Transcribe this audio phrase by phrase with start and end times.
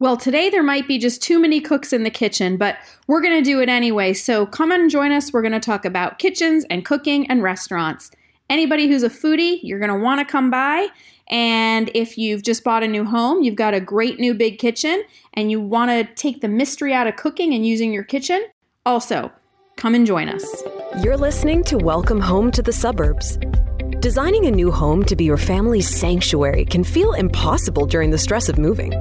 [0.00, 3.36] Well, today there might be just too many cooks in the kitchen, but we're going
[3.36, 4.14] to do it anyway.
[4.14, 5.30] So come and join us.
[5.30, 8.10] We're going to talk about kitchens and cooking and restaurants.
[8.48, 10.88] Anybody who's a foodie, you're going to want to come by.
[11.28, 15.02] And if you've just bought a new home, you've got a great new big kitchen,
[15.34, 18.46] and you want to take the mystery out of cooking and using your kitchen,
[18.86, 19.30] also
[19.76, 20.62] come and join us.
[21.02, 23.38] You're listening to Welcome Home to the Suburbs.
[24.00, 28.48] Designing a new home to be your family's sanctuary can feel impossible during the stress
[28.48, 28.94] of moving.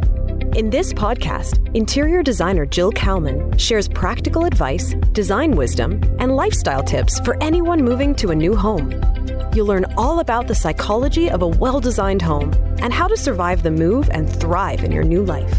[0.55, 7.19] In this podcast, interior designer Jill Kalman shares practical advice, design wisdom, and lifestyle tips
[7.19, 8.91] for anyone moving to a new home.
[9.53, 13.61] You'll learn all about the psychology of a well designed home and how to survive
[13.61, 15.53] the move and thrive in your new life.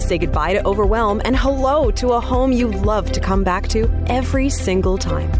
[0.00, 3.90] Say goodbye to overwhelm and hello to a home you love to come back to
[4.06, 5.30] every single time.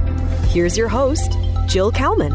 [0.49, 2.33] Here's your host, Jill Kalman.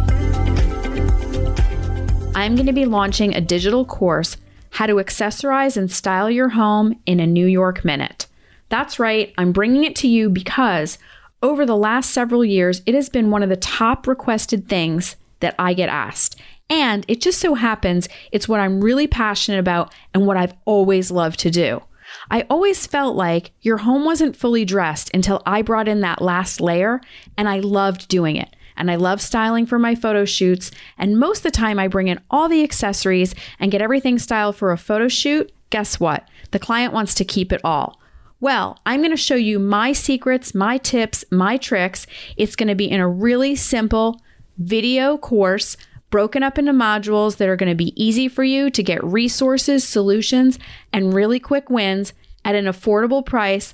[2.33, 4.37] I'm going to be launching a digital course
[4.75, 8.27] how to accessorize and style your home in a New York minute.
[8.67, 10.97] That's right, I'm bringing it to you because
[11.41, 15.55] over the last several years, it has been one of the top requested things that
[15.57, 16.41] I get asked.
[16.69, 21.09] And it just so happens it's what I'm really passionate about and what I've always
[21.09, 21.81] loved to do.
[22.29, 26.59] I always felt like your home wasn't fully dressed until I brought in that last
[26.59, 26.99] layer,
[27.37, 30.71] and I loved doing it and I love styling for my photo shoots.
[30.97, 34.55] And most of the time, I bring in all the accessories and get everything styled
[34.55, 35.51] for a photo shoot.
[35.69, 36.27] Guess what?
[36.51, 37.99] The client wants to keep it all.
[38.39, 42.05] Well, I'm going to show you my secrets, my tips, my tricks.
[42.37, 44.21] It's going to be in a really simple
[44.57, 45.77] video course
[46.09, 49.85] broken up into modules that are going to be easy for you to get resources,
[49.85, 50.59] solutions,
[50.93, 53.73] and really quick wins at an affordable price,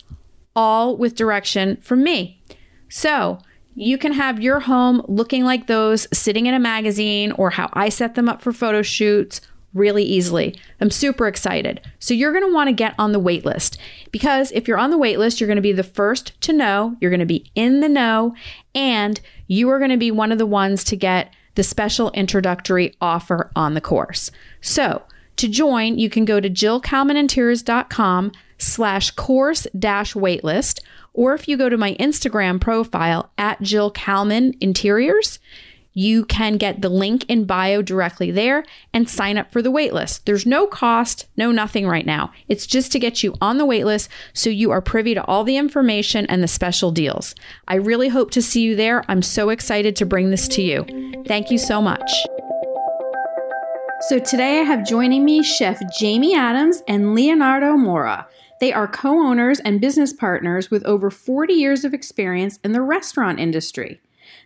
[0.55, 2.41] all with direction from me.
[2.89, 3.39] So,
[3.75, 7.89] you can have your home looking like those sitting in a magazine or how I
[7.89, 9.41] set them up for photo shoots
[9.73, 10.59] really easily.
[10.81, 11.81] I'm super excited.
[11.99, 13.77] So you're going to want to get on the wait list
[14.11, 16.97] because if you're on the wait list, you're going to be the first to know,
[16.99, 18.35] you're going to be in the know,
[18.75, 22.95] and you are going to be one of the ones to get the special introductory
[23.01, 24.31] offer on the course.
[24.61, 25.03] So
[25.37, 30.81] to join, you can go to jillkalmaninteriors.com slash course dash waitlist
[31.13, 35.39] or if you go to my Instagram profile at Jill Kalman Interiors,
[35.93, 38.63] you can get the link in bio directly there
[38.93, 40.23] and sign up for the waitlist.
[40.23, 42.31] There's no cost, no nothing right now.
[42.47, 45.57] It's just to get you on the waitlist so you are privy to all the
[45.57, 47.35] information and the special deals.
[47.67, 49.03] I really hope to see you there.
[49.09, 50.85] I'm so excited to bring this to you.
[51.27, 52.09] Thank you so much.
[54.07, 58.25] So today I have joining me Chef Jamie Adams and Leonardo Moura.
[58.61, 62.81] They are co owners and business partners with over 40 years of experience in the
[62.83, 63.99] restaurant industry.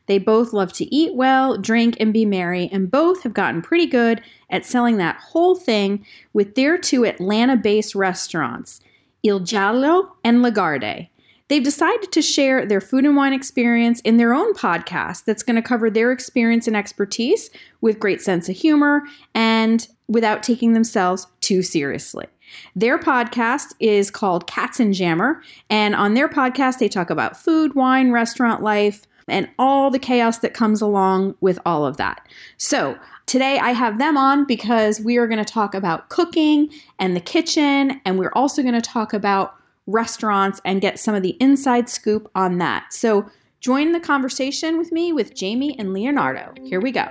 [0.06, 3.88] They both love to eat well, drink, and be merry, and both have gotten pretty
[3.88, 8.80] good at selling that whole thing with their two Atlanta based restaurants,
[9.22, 11.10] Il Giallo and Lagarde.
[11.50, 15.58] They've decided to share their food and wine experience in their own podcast that's going
[15.58, 17.50] to cover their experience and expertise
[17.82, 19.04] with great sense of humor
[19.34, 22.28] and without taking themselves too seriously.
[22.76, 28.62] Their podcast is called Katzenjammer, and on their podcast, they talk about food, wine, restaurant
[28.62, 32.28] life, and all the chaos that comes along with all of that.
[32.58, 36.70] So, today I have them on because we are going to talk about cooking
[37.00, 39.56] and the kitchen, and we're also going to talk about
[39.88, 42.94] restaurants and get some of the inside scoop on that.
[42.94, 43.30] So,
[43.60, 46.54] join the conversation with me with Jamie and Leonardo.
[46.64, 47.06] Here we go.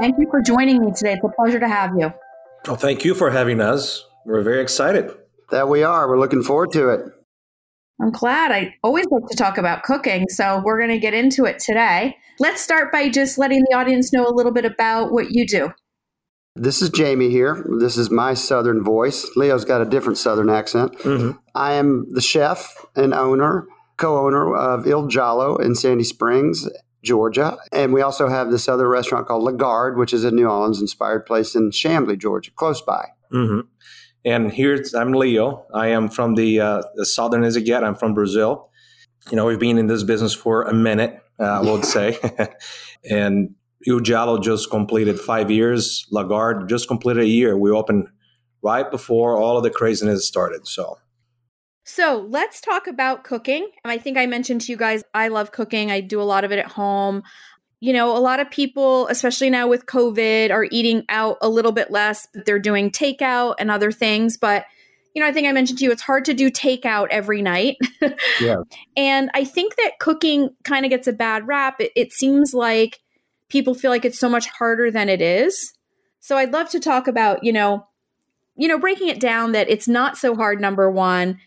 [0.00, 1.12] Thank you for joining me today.
[1.12, 2.12] It's a pleasure to have you.
[2.66, 4.04] Well, thank you for having us.
[4.24, 5.10] We're very excited.
[5.50, 6.08] That we are.
[6.08, 7.00] We're looking forward to it.
[8.00, 8.52] I'm glad.
[8.52, 12.16] I always like to talk about cooking, so we're going to get into it today.
[12.38, 15.72] Let's start by just letting the audience know a little bit about what you do.
[16.54, 17.64] This is Jamie here.
[17.80, 19.28] This is my southern voice.
[19.36, 20.92] Leo's got a different southern accent.
[20.98, 21.38] Mm-hmm.
[21.54, 26.68] I am the chef and owner, co owner of Il Giallo in Sandy Springs,
[27.02, 27.58] Georgia.
[27.72, 31.26] And we also have this other restaurant called Lagarde, which is a New Orleans inspired
[31.26, 33.08] place in Chamblee, Georgia, close by.
[33.32, 33.60] Mm-hmm.
[34.24, 35.66] And here I'm Leo.
[35.74, 37.82] I am from the, uh, the southern as it get.
[37.82, 38.70] I'm from Brazil.
[39.30, 42.18] You know, we've been in this business for a minute, uh, I would say.
[43.10, 43.54] and
[43.86, 46.06] Il Giallo just completed five years.
[46.10, 47.56] Lagarde just completed a year.
[47.56, 48.08] We opened
[48.62, 50.68] right before all of the craziness started.
[50.68, 50.98] So
[51.84, 53.68] so let's talk about cooking.
[53.84, 55.90] I think I mentioned to you guys, I love cooking.
[55.90, 57.22] I do a lot of it at home.
[57.80, 61.72] You know, a lot of people, especially now with COVID, are eating out a little
[61.72, 64.36] bit less, but they're doing takeout and other things.
[64.36, 64.66] But,
[65.14, 67.76] you know, I think I mentioned to you, it's hard to do takeout every night.
[68.40, 68.58] yeah.
[68.96, 71.80] And I think that cooking kind of gets a bad rap.
[71.80, 73.00] It, it seems like
[73.48, 75.72] people feel like it's so much harder than it is.
[76.20, 77.88] So I'd love to talk about, you know,
[78.54, 81.40] you know, breaking it down that it's not so hard, number one.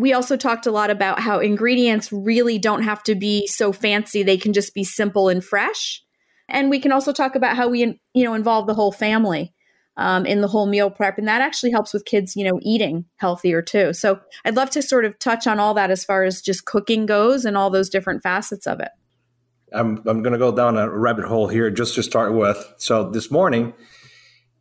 [0.00, 4.22] We also talked a lot about how ingredients really don't have to be so fancy.
[4.22, 6.02] They can just be simple and fresh.
[6.48, 9.54] And we can also talk about how we, you know, involve the whole family
[9.98, 11.18] um, in the whole meal prep.
[11.18, 13.92] And that actually helps with kids, you know, eating healthier too.
[13.92, 17.04] So I'd love to sort of touch on all that as far as just cooking
[17.04, 18.88] goes and all those different facets of it.
[19.72, 22.74] I'm, I'm going to go down a rabbit hole here just to start with.
[22.78, 23.74] So this morning,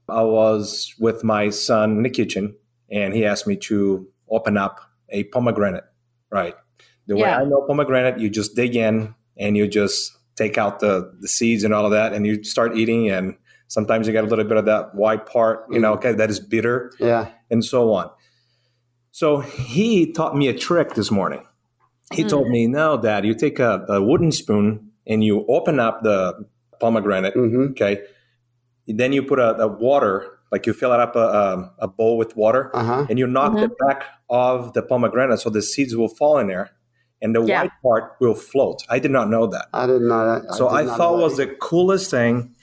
[0.10, 2.56] I was with my son in the kitchen,
[2.92, 5.86] and he asked me to open up a pomegranate.
[6.32, 6.56] Right,
[7.08, 11.12] the way I know pomegranate, you just dig in and you just take out the
[11.20, 13.10] the seeds and all of that, and you start eating.
[13.10, 13.36] And
[13.68, 15.98] sometimes you get a little bit of that white part, you know, mm.
[15.98, 18.10] okay, that is bitter, yeah, and so on.
[19.12, 21.46] So he taught me a trick this morning.
[22.14, 22.30] He mm.
[22.30, 26.46] told me, "No, Dad, you take a, a wooden spoon and you open up the
[26.80, 27.72] pomegranate, mm-hmm.
[27.72, 28.04] okay."
[28.88, 32.18] Then you put a, a water, like you fill it up a, a, a bowl
[32.18, 33.06] with water, uh-huh.
[33.10, 33.62] and you knock mm-hmm.
[33.62, 36.72] the back of the pomegranate so the seeds will fall in there
[37.22, 37.64] and the yeah.
[37.64, 38.84] white part will float.
[38.90, 39.68] I did not know that.
[39.74, 40.52] I didn't know that.
[40.52, 42.56] I so I thought was the coolest thing.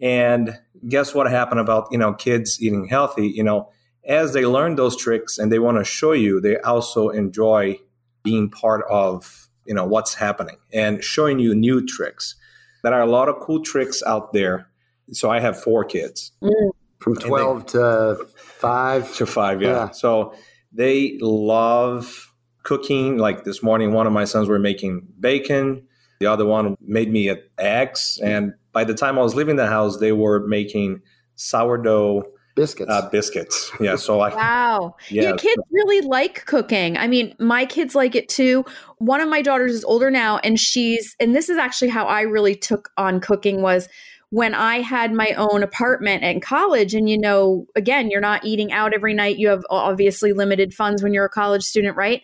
[0.00, 0.58] And
[0.88, 3.28] guess what happened about you know kids eating healthy?
[3.28, 3.70] You know,
[4.06, 7.78] as they learn those tricks and they want to show you, they also enjoy
[8.22, 12.36] being part of you know what's happening and showing you new tricks.
[12.82, 14.68] There are a lot of cool tricks out there
[15.12, 16.32] so I have four kids.
[16.42, 16.70] Mm.
[17.04, 19.16] From 12 they, to 5?
[19.16, 19.68] To 5, yeah.
[19.68, 19.90] yeah.
[19.90, 20.34] So
[20.72, 23.18] they love cooking.
[23.18, 25.86] Like this morning, one of my sons were making bacon.
[26.20, 28.18] The other one made me eggs.
[28.24, 31.02] And by the time I was leaving the house, they were making
[31.34, 32.22] sourdough
[32.54, 32.90] biscuits.
[32.90, 33.70] Uh, biscuits.
[33.80, 33.96] Yeah.
[33.96, 34.34] So I.
[34.34, 34.96] Wow.
[35.10, 35.24] Yeah.
[35.24, 36.96] Your kids really like cooking.
[36.96, 38.64] I mean, my kids like it too.
[38.96, 42.22] One of my daughters is older now, and she's, and this is actually how I
[42.22, 43.90] really took on cooking was
[44.34, 48.72] when I had my own apartment in college, and you know, again, you're not eating
[48.72, 49.38] out every night.
[49.38, 52.20] You have obviously limited funds when you're a college student, right?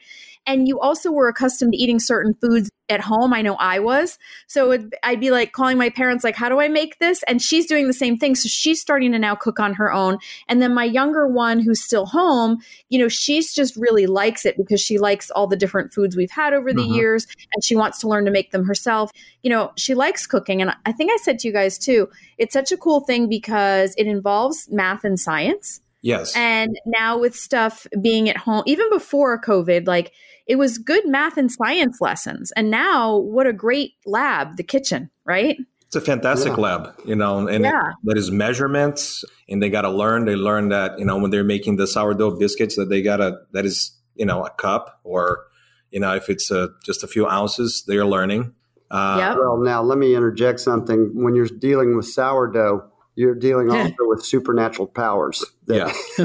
[0.47, 3.33] And you also were accustomed to eating certain foods at home.
[3.33, 4.19] I know I was.
[4.49, 7.23] So it, I'd be like calling my parents, like, how do I make this?
[7.25, 8.35] And she's doing the same thing.
[8.35, 10.19] So she's starting to now cook on her own.
[10.49, 12.59] And then my younger one, who's still home,
[12.89, 16.31] you know, she's just really likes it because she likes all the different foods we've
[16.31, 16.95] had over the uh-huh.
[16.95, 19.11] years and she wants to learn to make them herself.
[19.43, 20.61] You know, she likes cooking.
[20.61, 22.09] And I think I said to you guys too,
[22.39, 25.81] it's such a cool thing because it involves math and science.
[26.03, 26.35] Yes.
[26.35, 30.13] And now with stuff being at home, even before COVID, like
[30.47, 32.53] it was good math and science lessons.
[32.57, 35.57] And now what a great lab, the kitchen, right?
[35.87, 36.63] It's a fantastic yeah.
[36.63, 37.91] lab, you know, and yeah.
[37.91, 40.25] it, that is measurements and they got to learn.
[40.25, 43.39] They learn that, you know, when they're making the sourdough biscuits that they got to,
[43.53, 45.47] that is, you know, a cup or,
[45.91, 48.55] you know, if it's a, just a few ounces, they're learning.
[48.91, 49.37] Uh, yep.
[49.39, 51.11] Well, now let me interject something.
[51.15, 52.90] When you're dealing with sourdough,
[53.21, 55.45] you're dealing also with supernatural powers.
[55.67, 56.25] That, yeah.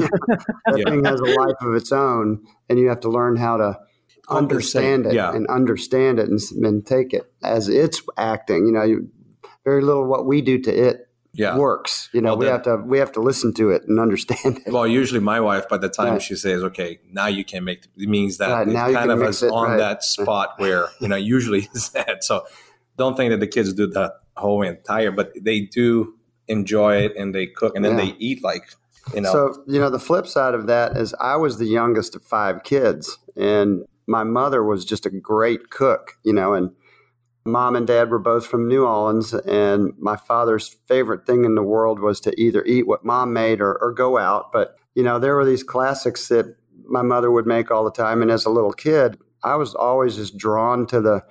[0.66, 0.90] that yeah.
[0.90, 3.78] thing has a life of its own, and you have to learn how to
[4.28, 5.32] understand it yeah.
[5.32, 8.66] and understand it and, and, take it as it's acting.
[8.66, 9.08] You know, you,
[9.64, 11.56] very little what we do to it yeah.
[11.56, 12.08] works.
[12.12, 14.72] You know, well, we have to we have to listen to it and understand it.
[14.72, 16.22] Well, usually my wife, by the time right.
[16.22, 19.42] she says, "Okay, now you can make," it means that right, it kind of is
[19.42, 19.76] it, on right.
[19.76, 22.24] that spot where you know usually is that.
[22.24, 22.46] So
[22.96, 26.15] don't think that the kids do the whole entire, but they do
[26.48, 28.06] enjoy it and they cook and then yeah.
[28.06, 28.70] they eat like
[29.14, 29.32] you know.
[29.32, 32.62] So you know the flip side of that is I was the youngest of five
[32.64, 36.12] kids, and my mother was just a great cook.
[36.24, 36.72] You know, and
[37.44, 41.62] mom and dad were both from New Orleans, and my father's favorite thing in the
[41.62, 44.52] world was to either eat what mom made or, or go out.
[44.52, 46.56] But you know, there were these classics that
[46.88, 50.16] my mother would make all the time, and as a little kid, I was always
[50.16, 51.22] just drawn to the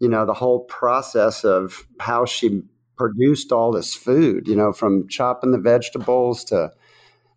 [0.00, 2.62] you know the whole process of how she
[3.00, 6.70] produced all this food, you know, from chopping the vegetables to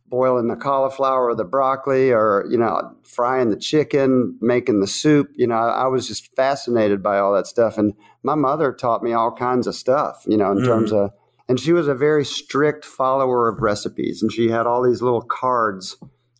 [0.10, 5.29] boiling the cauliflower or the broccoli or, you know, frying the chicken, making the soup.
[5.38, 7.77] You know, I, was just fascinated by all that stuff.
[7.77, 7.93] And
[8.24, 10.65] my mother taught me all kinds of stuff, you know, in mm.
[10.65, 11.12] terms of,
[11.48, 14.22] and she was a very strict follower of recipes.
[14.22, 15.96] And she had all these little cards,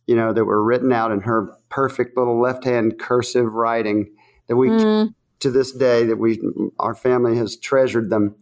[0.06, 4.10] you know, that were written out in her perfect little left hand cursive writing
[4.48, 5.14] that we, mm.
[5.40, 6.38] to this day, that we,
[6.78, 8.36] our family has treasured them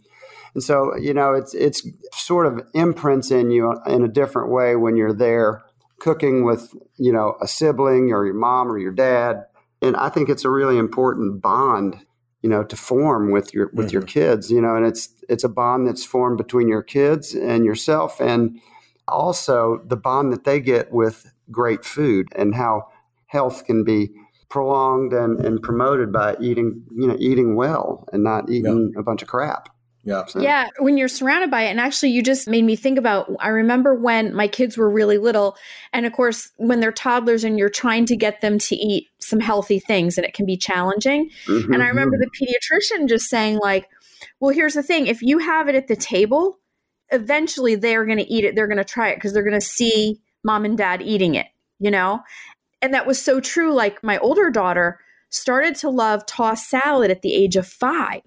[0.54, 4.76] and so, you know, it's it's sort of imprints in you in a different way
[4.76, 5.62] when you're there
[5.99, 9.44] cooking with, you know, a sibling or your mom or your dad.
[9.80, 11.97] And I think it's a really important bond,
[12.42, 13.94] you know, to form with your with mm-hmm.
[13.94, 17.64] your kids, you know, and it's it's a bond that's formed between your kids and
[17.64, 18.61] yourself and
[19.09, 22.88] also the bond that they get with great food and how
[23.26, 24.11] health can be
[24.50, 29.00] prolonged and, and promoted by eating, you know, eating well and not eating yeah.
[29.00, 29.71] a bunch of crap.
[30.04, 30.25] Yeah.
[30.35, 31.71] Yeah, when you're surrounded by it.
[31.71, 35.16] And actually, you just made me think about I remember when my kids were really
[35.18, 35.56] little.
[35.92, 39.40] And of course, when they're toddlers and you're trying to get them to eat some
[39.40, 41.30] healthy things, and it can be challenging.
[41.47, 41.73] Mhm.
[41.75, 43.88] And I remember the pediatrician just saying, like,
[44.40, 46.59] well, here's the thing if you have it at the table,
[47.11, 48.56] eventually they're going to eat it.
[48.56, 51.47] They're going to try it because they're going to see mom and dad eating it,
[51.78, 52.23] you know?
[52.80, 53.73] And that was so true.
[53.73, 58.23] Like, my older daughter started to love tossed salad at the age of five.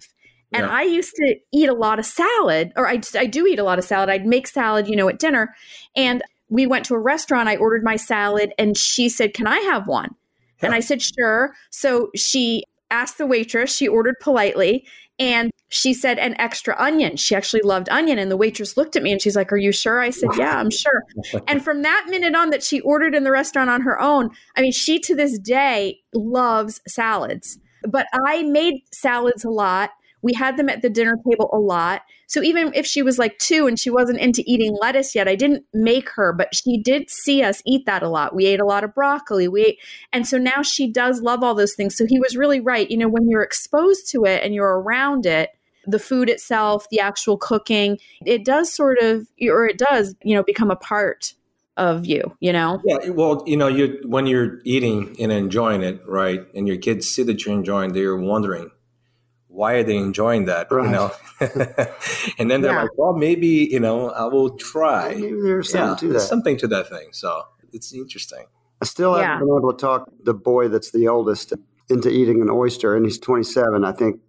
[0.56, 0.74] And Yeah.
[0.74, 3.78] I used to eat a lot of salad, or I, I do eat a lot
[3.78, 4.10] of salad.
[4.10, 5.54] I'd make salad, you know, at dinner.
[5.96, 7.50] And we went to a restaurant.
[7.50, 10.16] I ordered my salad, and she said, Can I have one?
[10.62, 11.54] And I said, Sure.
[11.72, 14.86] So she asked the waitress, she ordered politely,
[15.20, 17.18] and she said, An extra onion.
[17.18, 18.18] She actually loved onion.
[18.18, 20.00] And the waitress looked at me and she's like, Are you sure?
[20.00, 21.04] I said, Yeah, I'm sure.
[21.48, 24.62] and from that minute on that she ordered in the restaurant on her own, I
[24.62, 27.60] mean, she to this day loves salads.
[27.88, 29.92] But I made salads a lot.
[30.26, 32.02] We had them at the dinner table a lot.
[32.26, 35.36] So even if she was like two and she wasn't into eating lettuce yet, I
[35.36, 38.34] didn't make her, but she did see us eat that a lot.
[38.34, 39.48] We ate a lot of broccoli.
[39.48, 39.80] We ate,
[40.12, 41.96] and so now she does love all those things.
[41.96, 42.90] So he was really right.
[42.90, 45.52] You know, when you're exposed to it and you're around it,
[45.86, 50.42] the food itself, the actual cooking, it does sort of, or it does, you know,
[50.42, 51.36] become a part
[51.78, 52.82] of you, you know?
[52.84, 57.08] Yeah, well, you know, you when you're eating and enjoying it, right, and your kids
[57.08, 58.72] see that you're enjoying, they're wondering
[59.56, 60.86] why are they enjoying that, Right.
[60.86, 61.12] you know?
[62.40, 62.82] and then they're Yeah.
[62.84, 65.16] like, well, maybe you know, I will try.
[65.16, 66.28] Maybe there's yeah, something to there's that.
[66.30, 67.10] something to that thing.
[67.12, 68.46] So it's interesting.
[68.82, 69.24] I still Yeah.
[69.34, 71.54] haven't been able to talk the boy that's the oldest
[71.90, 73.86] into eating an oyster, and he's 27.
[73.86, 74.20] I think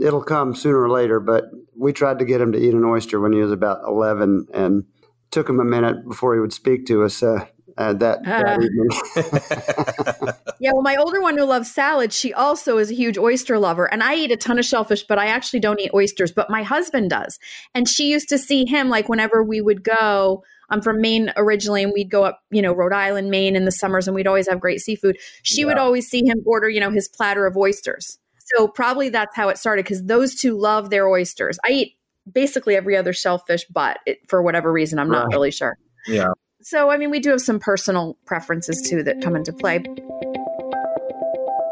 [0.00, 1.44] it'll come sooner or later, but
[1.76, 4.84] we tried to get him to eat an oyster when he was about 11 and
[5.30, 7.46] took him a minute before he would speak to us uh,
[7.80, 8.58] uh, that, that Uh.
[8.62, 10.34] evening.
[10.62, 13.90] Yeah, well, my older one who loves salad, she also is a huge oyster lover.
[13.90, 16.62] And I eat a ton of shellfish, but I actually don't eat oysters, but my
[16.62, 17.38] husband does.
[17.74, 20.44] And she used to see him like whenever we would go.
[20.68, 23.72] I'm from Maine originally, and we'd go up, you know, Rhode Island, Maine in the
[23.72, 25.16] summers, and we'd always have great seafood.
[25.42, 28.18] She would always see him order, you know, his platter of oysters.
[28.54, 31.58] So probably that's how it started because those two love their oysters.
[31.66, 31.96] I eat
[32.30, 35.78] basically every other shellfish, but it, for whatever reason, I'm not really sure.
[36.06, 36.28] Yeah.
[36.62, 39.78] So, I mean, we do have some personal preferences too that come into play.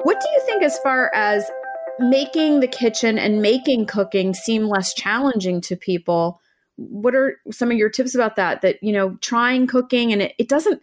[0.03, 1.51] What do you think as far as
[1.99, 6.41] making the kitchen and making cooking seem less challenging to people?
[6.77, 8.63] What are some of your tips about that?
[8.63, 10.81] That, you know, trying cooking and it, it doesn't,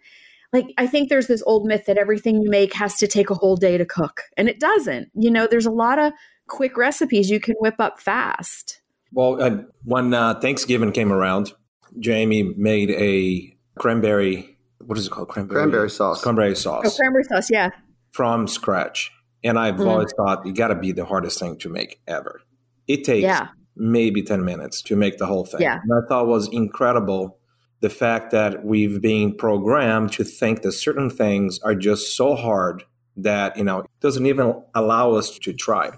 [0.52, 3.34] like, I think there's this old myth that everything you make has to take a
[3.34, 5.10] whole day to cook, and it doesn't.
[5.14, 6.12] You know, there's a lot of
[6.46, 8.80] quick recipes you can whip up fast.
[9.12, 11.52] Well, uh, when uh, Thanksgiving came around,
[11.98, 14.58] Jamie made a cranberry.
[14.84, 15.28] What is it called?
[15.28, 16.22] Cranberry, Cranberry sauce.
[16.22, 17.70] Cranberry Oh, sauce cranberry sauce, yeah.
[18.12, 19.10] from scratch.
[19.42, 19.86] And I've Mhm.
[19.88, 22.40] always thought it got to be the hardest thing to make ever.
[22.88, 23.48] It takes Yeah.
[23.76, 25.60] maybe 10 minutes to make the whole thing.
[25.60, 25.80] Yeah.
[25.82, 27.38] And I thought was incredible
[27.80, 32.84] the fact that we've been programmed to think that certain things are just so hard
[33.16, 35.90] that, you know, it doesn't even allow us to try.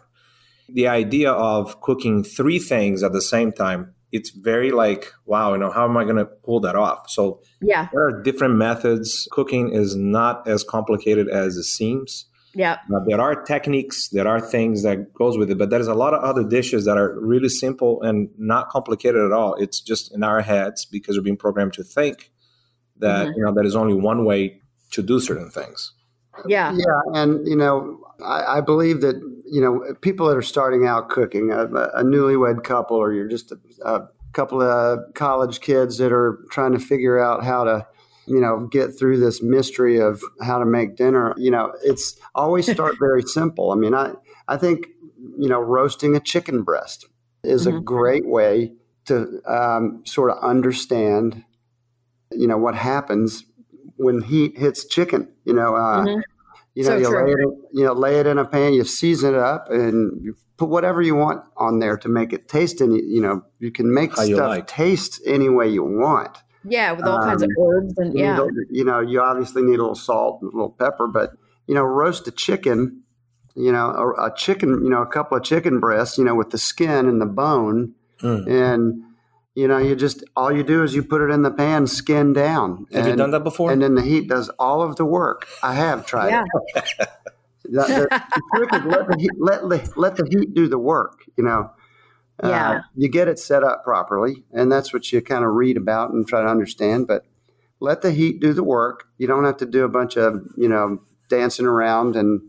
[0.69, 5.59] The idea of cooking three things at the same time, it's very like, wow, you
[5.59, 7.11] know, how am I going to pull that off?
[7.11, 7.89] So Yeah.
[7.93, 9.29] there are different methods.
[9.31, 12.27] Cooking is not as complicated as it seems.
[12.55, 12.79] Yeah.
[12.89, 16.15] Now, there are techniques, there are things that goes with it, but there's a lot
[16.15, 19.55] of other dishes that are really simple and not complicated at all.
[19.57, 22.33] It's just in our heads because we're being programmed to think
[22.97, 23.37] that Mhm.
[23.37, 24.61] you know there is only one way
[24.93, 25.93] to do certain things.
[26.47, 26.73] Yeah.
[26.77, 29.17] Yeah, and you know, I, I believe that
[29.51, 33.53] you know people that are starting out cooking, a, a newlywed couple, or you're just
[33.53, 37.87] a, a couple of college kids that are trying to figure out how to,
[38.27, 41.35] you know, get through this mystery of how to make dinner.
[41.37, 43.71] You know, it's always start very simple.
[43.73, 44.13] I mean, I
[44.49, 44.89] I think
[45.39, 47.07] you know roasting a chicken breast
[47.45, 47.85] is a Mhm.
[47.85, 48.73] great way
[49.07, 51.43] to um, sort of understand,
[52.33, 53.45] you know, what happens
[53.99, 55.29] when heat hits chicken.
[55.45, 55.75] You know.
[55.77, 56.23] Uh, Mhm.
[56.75, 57.25] you know, So you true.
[57.27, 60.21] lay it, in, you know, lay it in a pan, you season it up, and
[60.23, 62.81] you put whatever you want on there to make it taste.
[62.81, 64.67] Any, you know, you can make How stuff like.
[64.69, 66.39] taste any way you want.
[66.65, 66.93] Yeah.
[66.93, 68.37] With all kinds of Um, herbs and You, yeah.
[68.39, 71.33] need you know, you obviously need a little salt and a little pepper, but
[71.67, 73.03] you know, roast a chicken.
[73.57, 74.81] You know, a, a chicken.
[74.85, 76.17] You know, a couple of chicken breasts.
[76.17, 78.47] You know, with the skin and the bone, Mm.
[78.49, 79.03] and
[79.59, 82.33] you know, you just all you do is you put it in the pan, skin
[82.33, 82.87] down.
[82.93, 83.73] Have you and- done that before?
[83.73, 85.49] and then the heat does all of the work.
[85.65, 86.45] I have tried Yeah.
[86.77, 87.09] it.
[87.71, 91.25] The, the- the trick is let the, heat, let, let the heat do the work.
[91.37, 91.71] You know,
[92.43, 92.81] Uh, Yeah.
[92.95, 96.27] you get it set up properly, and that's what you kind of read about and
[96.27, 97.07] try to understand.
[97.09, 97.25] But
[97.81, 99.05] let the heat do the work.
[99.19, 102.41] You don't have to do a bunch of you know dancing around and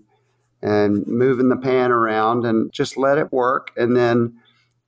[0.61, 3.71] and moving the pan around, and just let it work.
[3.75, 4.38] And then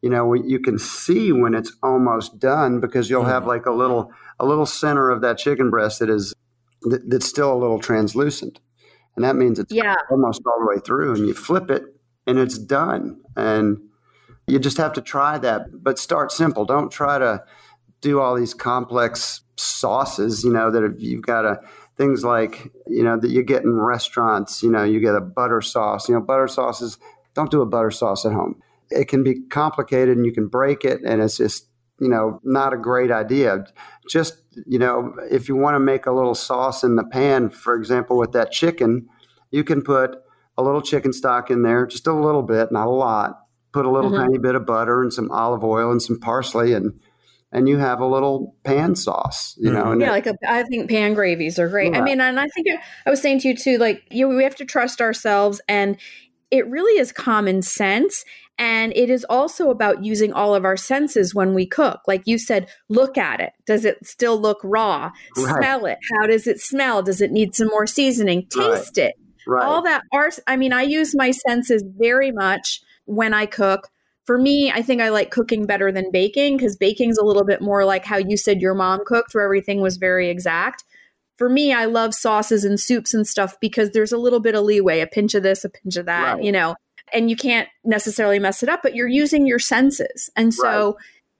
[0.02, 3.48] you know you can see when it's almost done because you'll have mm.
[3.48, 6.34] like a little a little center of that chicken breast that is
[6.84, 8.60] that, that's still a little translucent.
[9.16, 9.96] And that means it's Yeah.
[10.10, 11.84] almost all the way through and you flip it
[12.26, 13.22] and it's done.
[13.36, 13.78] And
[14.48, 16.66] you just have to try that but start simple.
[16.66, 17.44] Don't try to
[18.02, 21.60] do all these complex sauces you know that are- you've got to
[21.98, 25.62] things like you know that you get in restaurants you know you get a butter
[25.62, 26.10] sauce.
[26.10, 26.98] You know butter sauces
[27.36, 28.60] don't do a butter sauce at home
[28.92, 31.68] it can be complicated and you can break it and it's just
[32.00, 33.64] you know not a great idea
[34.10, 37.76] just you know if you want to make a little sauce in the pan for
[37.76, 39.08] example with that chicken
[39.52, 40.16] you can put
[40.58, 43.40] a little chicken stock in there just a little bit not a lot
[43.74, 44.18] put a little Mhm.
[44.18, 47.00] tiny bit of butter and some olive oil and some parsley and
[47.54, 49.92] and you have a little pan sauce you know Mhm.
[49.94, 51.96] and Yeah, like a, I think pan gravies are great.
[51.96, 52.68] I mean, and I think
[53.06, 55.98] I was saying to you too, like you, we have to trust ourselves, and
[56.50, 58.24] it really is common sense.
[58.62, 62.02] And it is also about using all of our senses when we cook.
[62.06, 63.54] Like you said, look at it.
[63.66, 65.10] Does it still look raw?
[65.36, 65.56] Right.
[65.56, 65.98] Smell it.
[66.14, 67.02] How does it smell?
[67.02, 68.48] Does it need some more seasoning?
[68.56, 68.76] Right.
[68.76, 69.16] Taste it.
[69.48, 73.90] right All that are, I mean, I use my senses very much when I cook.
[74.28, 77.64] For me, I think I like cooking better than baking because baking's a little bit
[77.64, 80.84] more like how you said your mom cooked, where everything was very exact.
[81.40, 84.64] For me, I love sauces and soups and stuff because there's a little bit of
[84.64, 86.44] leeway, a pinch of this, a pinch of that, Right.
[86.44, 86.76] you know,
[87.14, 90.30] and you can't necessarily mess it up, but you're using your senses.
[90.36, 90.98] And so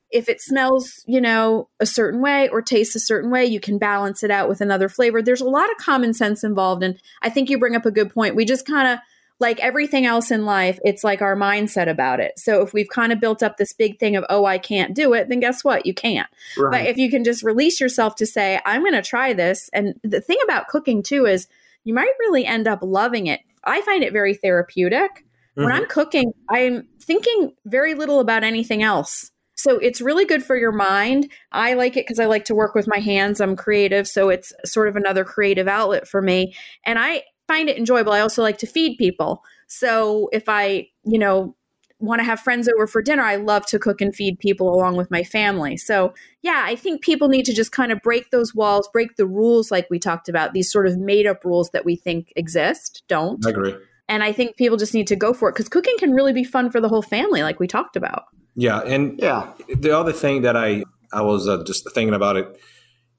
[0.10, 3.78] if it smells, you know, a certain way or tastes a certain way, you can
[3.78, 5.22] balance it out with another flavor.
[5.22, 6.84] There's a lot of common sense involved.
[6.84, 8.36] And I think you bring up a good point.
[8.36, 9.00] We just kind of,
[9.40, 12.38] like everything else in life, it's like our mindset about it.
[12.38, 15.14] So if we've kind of built up this big thing of, oh, I can't do
[15.14, 15.88] it, then guess what?
[15.88, 16.30] You can't.
[16.70, 19.68] But if you can just release yourself to say, I'm going to try this.
[19.74, 21.48] And the thing about cooking too is
[21.84, 23.40] you might really end up loving it.
[23.64, 25.26] I find it very therapeutic.
[25.56, 25.76] When Mhm.
[25.76, 29.32] I'm cooking, I'm thinking very little about anything else.
[29.56, 31.30] So it's really good for your mind.
[31.52, 33.40] I like it because I like to work with my hands.
[33.40, 34.08] I'm creative.
[34.08, 36.56] So it's sort of another creative outlet for me.
[36.86, 38.14] And I find it enjoyable.
[38.14, 39.44] I also like to feed people.
[39.68, 41.56] So if I, you know,
[42.00, 44.96] want to have friends over for dinner, I love to cook and feed people along
[44.96, 45.78] with my family.
[45.78, 49.28] So, yeah, I think people need to just kind of break those walls, break the
[49.28, 53.04] rules like we talked about, these sort of made up rules that we think exist,
[53.08, 53.46] don't.
[53.46, 53.76] I agree.
[54.12, 56.44] And I think people just need to go for it because cooking can really be
[56.44, 58.26] fun for the whole family, like we talked about.
[58.56, 62.60] Yeah, and yeah the other thing that I I was uh, just thinking about it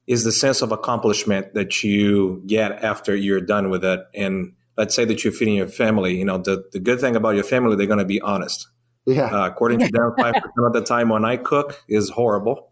[0.05, 4.01] is the sense of accomplishment that you get after you're done with it.
[4.13, 6.15] And let's say that you're feeding your family.
[6.15, 8.67] You know, the the good thing about your family, they're going to be honest.
[9.07, 12.69] yeah Uh, according to them, five percent of the time when I cook is horrible,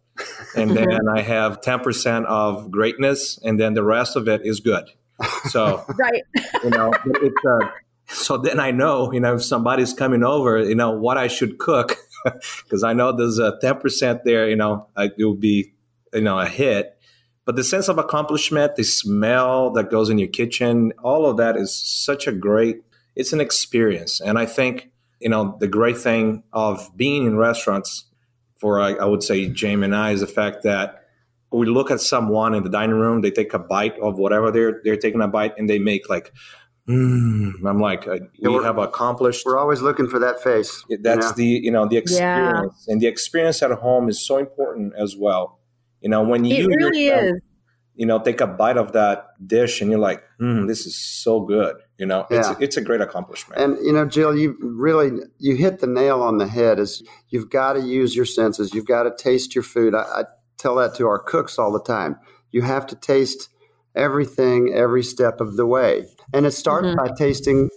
[0.55, 4.60] and then I have ten percent of greatness, and then the rest of it is
[4.60, 4.86] good.
[5.49, 6.23] So Right.
[6.63, 7.69] you know, it's uh,
[8.13, 11.58] so then I know, you know, if somebody's coming over, you know, what I should
[11.58, 11.97] cook
[12.63, 14.50] because I know there's a ten percent there.
[14.50, 15.74] You know, it will be,
[16.13, 16.97] you know, a hit.
[17.45, 21.58] But the sense of accomplishment, the smell that goes in your kitchen, all of that
[21.58, 22.84] is such a great.
[23.15, 28.06] It's an experience, and I think you know the great thing of being in restaurants
[28.56, 31.02] for I, I would say Jamie and I is the fact that
[31.52, 34.82] we look at someone in the dining room, they take a bite of whatever they're
[34.84, 36.32] they're taking a bite, and they make like,
[36.87, 37.53] mm.
[37.65, 39.43] I'm like, uh, we we're- have accomplished.
[39.45, 41.33] we're always looking for that face That's Yeah.
[41.35, 45.59] the you know the experience, and the experience at home is so important as well.
[46.01, 47.41] You know, when you really yourself, is.
[47.95, 51.41] you know take a bite of that dish, and you're like, mm, this is so
[51.41, 51.75] good.
[51.97, 53.61] You know, it's it's a great accomplishment.
[53.61, 56.79] And you know, Jill, you really you hit the nail on the head.
[56.79, 58.73] Is you've got to use your senses.
[58.73, 59.93] You've got to taste your food.
[59.93, 60.23] I, I
[60.57, 62.17] tell that to our cooks all the time.
[62.51, 63.49] You have to taste
[63.95, 66.97] everything every step of the way, and it starts Mhm.
[66.97, 67.69] by tasting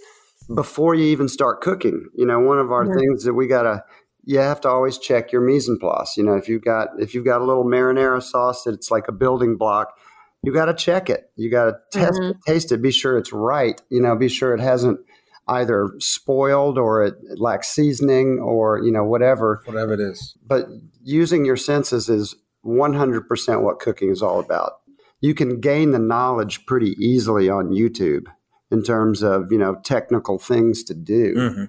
[0.55, 2.07] before you even start cooking.
[2.15, 2.95] You know, one of our Yeah.
[2.95, 3.85] things that we gotta
[4.27, 6.17] you have to always check your mise en place.
[6.17, 9.07] You know, if you've got if you've got a little marinara sauce that it's like
[9.07, 9.93] a building block,
[10.43, 11.31] you got to check it.
[11.37, 12.31] You got to test Mhm.
[12.31, 13.81] it, taste it, be sure it's right.
[13.91, 14.99] You know, be sure it hasn't
[15.49, 19.61] either spoiled or it lacks seasoning or you know whatever.
[19.67, 20.35] Whatever it is.
[20.47, 20.69] But
[21.03, 24.73] using your senses is 100% what cooking is all about.
[25.21, 28.25] You can gain the knowledge pretty easily on YouTube
[28.71, 31.69] in terms of you know technical things to do Mhm.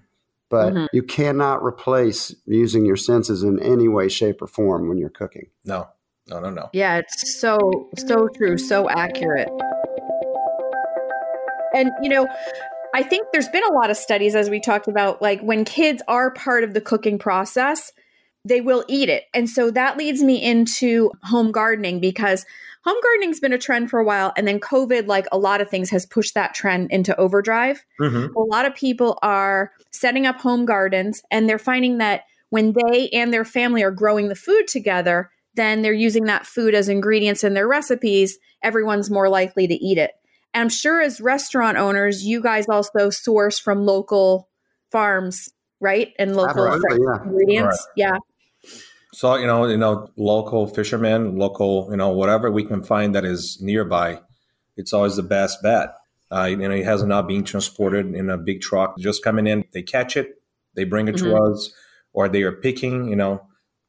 [0.49, 0.88] but Mhm.
[0.93, 5.47] you cannot replace using your senses in any way, shape, or form when you're cooking.
[5.65, 5.88] No,
[6.29, 6.69] no, no, no.
[6.71, 9.49] Yeah, it's so, so true, so accurate.
[11.73, 12.27] And, you know,
[12.93, 16.01] I think there's been a lot of studies, as we talked about, like when kids
[16.08, 17.91] are part of the cooking process,
[18.45, 19.23] they will eat it.
[19.34, 22.45] And so that leads me into home gardening because
[22.85, 24.31] home gardening's been a trend for a while.
[24.37, 28.33] And then COVID, like a lot of things, has pushed that trend into overdrive Mhm.
[28.35, 33.09] a lot of people are setting up home gardens and they're finding that when they
[33.09, 37.43] and their family are growing the food together, then they're using that food as ingredients
[37.43, 38.37] in their recipes.
[38.61, 40.11] Everyone's more likely to eat it.
[40.53, 44.47] And I'm sure as restaurant owners, you guys also source from local
[44.91, 45.49] farms,
[45.81, 46.13] right?
[46.19, 47.23] And local yeah.
[47.25, 47.87] ingredients.
[47.89, 47.97] Right.
[47.97, 48.17] Yeah.
[49.15, 53.23] So, you know, you know, local fishermen, local, you know, whatever we can find that
[53.23, 54.19] is nearby,
[54.75, 55.95] it's always the best bet.
[56.30, 59.63] Uh, you know, it has not been transported in a big truck, just coming in.
[59.71, 60.41] They catch it,
[60.73, 61.28] they bring it mm-hmm.
[61.28, 61.71] to us,
[62.12, 63.08] or they are picking.
[63.08, 63.47] You know,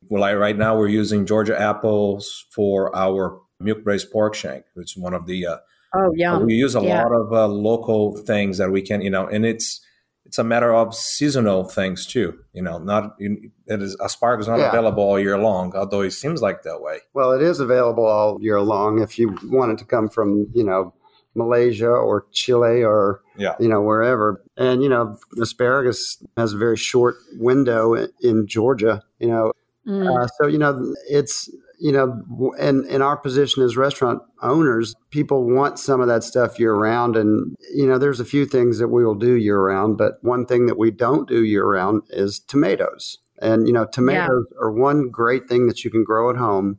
[0.09, 4.65] well, like right now we're using Georgia apples for our milk braised pork shank.
[4.77, 5.45] It's one of the.
[5.45, 5.57] Uh,
[5.97, 6.39] oh yeah.
[6.39, 7.03] We use a yeah.
[7.03, 9.81] lot of uh, local things that we can, you know, and it's
[10.27, 12.39] it's a matter of seasonal things too.
[12.53, 14.69] You know, not it is asparagus not yeah.
[14.69, 16.99] available all year long, although it seems like that way.
[17.15, 20.65] Well, it is available all year long if you want it to come from you
[20.65, 20.93] know
[21.35, 23.55] Malaysia or Chile or yeah.
[23.61, 24.43] you know wherever.
[24.57, 29.03] And you know, asparagus has a very short window in Georgia.
[29.21, 29.53] You know,
[29.87, 30.25] mm.
[30.25, 35.45] uh, so you know it's you know, in in our position as restaurant owners, people
[35.45, 38.89] want some of that stuff year round, and you know, there's a few things that
[38.89, 42.41] we will do year round, but one thing that we don't do year round is
[42.41, 43.19] tomatoes.
[43.41, 44.59] And you know, tomatoes yeah.
[44.61, 46.79] are one great thing that you can grow at home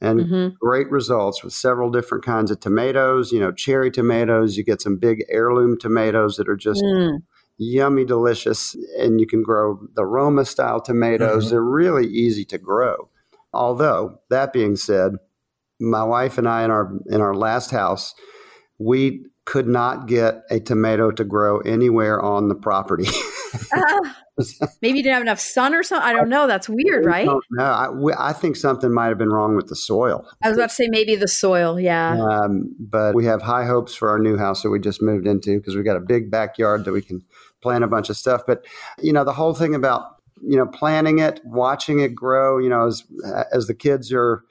[0.00, 0.48] and mm-hmm.
[0.60, 3.32] great results with several different kinds of tomatoes.
[3.32, 7.18] You know, cherry tomatoes, you get some big heirloom tomatoes that are just mm.
[7.58, 11.44] yummy, delicious, and you can grow the Roma style tomatoes.
[11.44, 11.50] Mm-hmm.
[11.50, 13.10] They're really easy to grow.
[13.52, 15.12] Although that being said,
[15.80, 18.14] my wife and I in our in our last house,
[18.78, 23.06] we could not get a tomato to grow anywhere on the property.
[23.72, 24.10] uh,
[24.82, 26.06] maybe you didn't have enough sun or something.
[26.06, 26.46] I don't know.
[26.46, 27.26] That's weird, right?
[27.52, 30.28] No, I, we, I think something might have been wrong with the soil.
[30.42, 32.20] I was about to say maybe the soil, yeah.
[32.20, 35.58] Um, but we have high hopes for our new house that we just moved into
[35.58, 37.24] because we got a big backyard that we can
[37.62, 38.42] plant a bunch of stuff.
[38.46, 38.66] But
[39.00, 42.86] you know, the whole thing about you know, planting it, watching it grow, you know,
[42.86, 43.04] as
[43.52, 44.44] as the kids are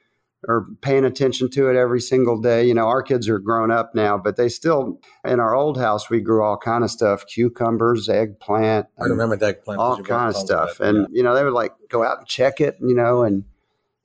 [0.48, 2.66] are paying attention to it every single day.
[2.66, 6.10] You know, our kids are grown up now, but they still in our old house
[6.10, 8.88] we grew all kind of stuff, cucumbers, eggplant.
[9.00, 9.80] I remember the eggplant.
[9.80, 10.80] All kind of stuff.
[10.80, 11.06] And yeah.
[11.12, 13.46] you know, they would like go out and check it, you know, and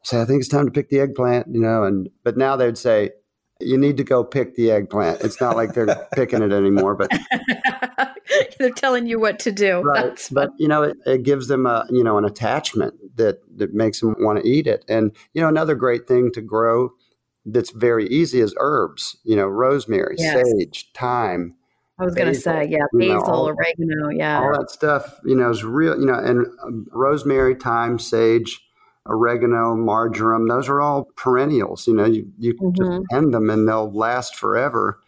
[0.03, 2.79] say, I think it's time to pick the eggplant, you know, and but now they'd
[2.79, 3.11] say,
[3.61, 5.21] you need to go pick the eggplant.
[5.21, 7.11] It's not like they're picking it anymore, but
[8.59, 9.81] they're telling you what to do.
[9.81, 10.29] Right.
[10.31, 14.01] but you know, it, it, gives them a you know an attachment that that makes
[14.01, 14.85] them want to eat it.
[14.89, 16.91] And you know, another great thing to grow
[17.45, 19.17] that's very easy is herbs.
[19.25, 20.45] You know, rosemary, yes.
[20.59, 21.57] sage, thyme.
[21.99, 25.21] I was going to say, yeah, basil, know, oregano, yeah, all that stuff.
[25.25, 25.99] You know, is real.
[25.99, 28.61] You know, and um, rosemary, thyme, sage
[29.07, 31.87] oregano, marjoram, those are all perennials.
[31.87, 32.75] You know, you, you mm-hmm.
[32.75, 35.01] just tend them and they'll last forever.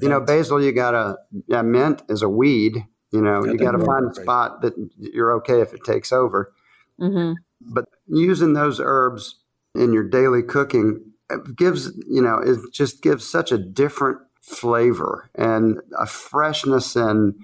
[0.00, 2.84] You know, basil, you got to, yeah, mint is a weed.
[3.12, 6.12] You know, yeah, you got to find a spot that you're okay if it takes
[6.12, 6.52] over.
[7.00, 7.34] Mm-hmm.
[7.60, 9.40] But using those herbs
[9.74, 11.12] in your daily cooking
[11.56, 17.34] gives, you know, it just gives such a different flavor and a freshness and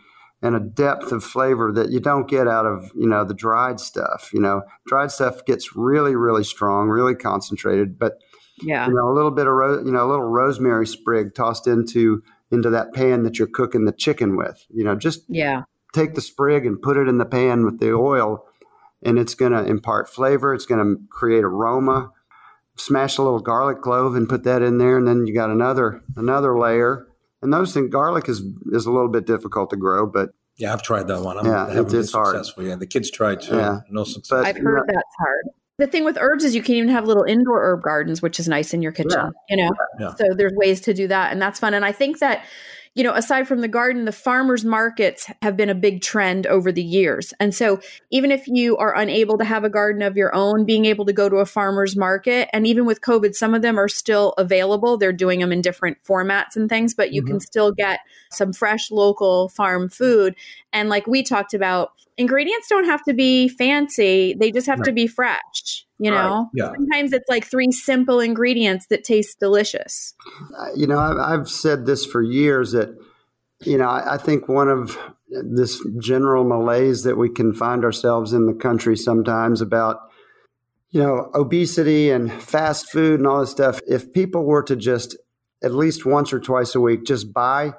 [0.43, 3.81] and a depth of flavor that you don't get out of you know the dried
[3.81, 8.19] stuff you know dried stuff gets really really strong really concentrated but
[8.63, 11.67] yeah you know a little bit of ro- you know a little rosemary sprig tossed
[11.67, 16.15] into into that pan that you're cooking the chicken with you know just yeah take
[16.15, 18.45] the sprig and put it in the pan with the oil
[19.03, 22.11] and it's going to impart flavor it's going to create aroma
[22.77, 26.03] smash a little garlic clove and put that in there and then you got another
[26.17, 27.07] another layer
[27.43, 30.83] and those things, garlic is is a little bit difficult to grow, but yeah, I've
[30.83, 31.39] tried that one.
[31.39, 32.45] I'm, yeah, it's, it's hard.
[32.59, 33.57] Yeah, the kids tried too.
[33.57, 33.81] Yeah.
[33.89, 34.45] No success.
[34.45, 35.45] I've heard that's hard.
[35.81, 38.47] The thing with herbs is you can even have little indoor herb gardens, which is
[38.47, 39.13] nice in your kitchen.
[39.19, 39.31] Yeah.
[39.49, 40.15] You know, yeah.
[40.15, 41.73] so there's ways to do that, and that's fun.
[41.73, 42.45] And I think that
[43.01, 46.71] you know, aside from the garden, the farmers markets have been a big trend over
[46.71, 47.33] the years.
[47.41, 50.85] And so, even if you are unable to have a garden of your own, being
[50.85, 53.89] able to go to a farmer's market, and even with COVID, some of them are
[53.89, 54.99] still available.
[54.99, 57.31] They're doing them in different formats and things, but you mm-hmm.
[57.31, 60.35] can still get some fresh local farm food.
[60.71, 64.93] And like we talked about, ingredients don't have to be fancy, they just have to
[64.93, 65.87] be fresh.
[66.03, 66.47] You know, right.
[66.55, 66.73] yeah.
[66.75, 70.15] sometimes it's like three simple ingredients that taste delicious.
[70.75, 72.97] You know, I've, I've said this for years that,
[73.65, 78.33] you know, I, I think one of this general malaise that we can find ourselves
[78.33, 80.01] in the country sometimes about
[80.91, 85.17] you know, obesity and fast food and all this stuff, if people were to just
[85.63, 87.73] at least once or twice a week just buy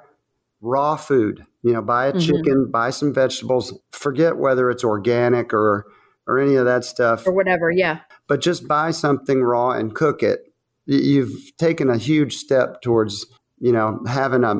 [0.60, 2.20] raw food, you know, buy a mm-hmm.
[2.20, 5.86] chicken, buy some vegetables, forget whether it's organic or
[6.26, 10.22] or any of that stuff or whatever, yeah but just buy something raw and cook
[10.22, 10.40] it.
[10.86, 13.26] You've taken a huge step towards,
[13.58, 14.54] you know, having a,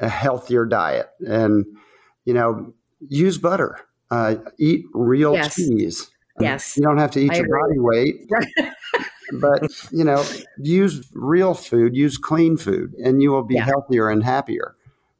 [0.00, 1.64] a healthier diet and,
[2.24, 2.74] you know,
[3.08, 3.78] use butter,
[4.10, 5.54] uh, eat real yes.
[5.54, 6.10] cheese.
[6.40, 6.76] Yes.
[6.76, 7.60] You don't have to eat I your agree.
[7.60, 8.72] body weight,
[9.40, 10.24] but you know,
[10.58, 13.66] use real food, use clean food, and you will be Yeah.
[13.66, 14.74] healthier and happier.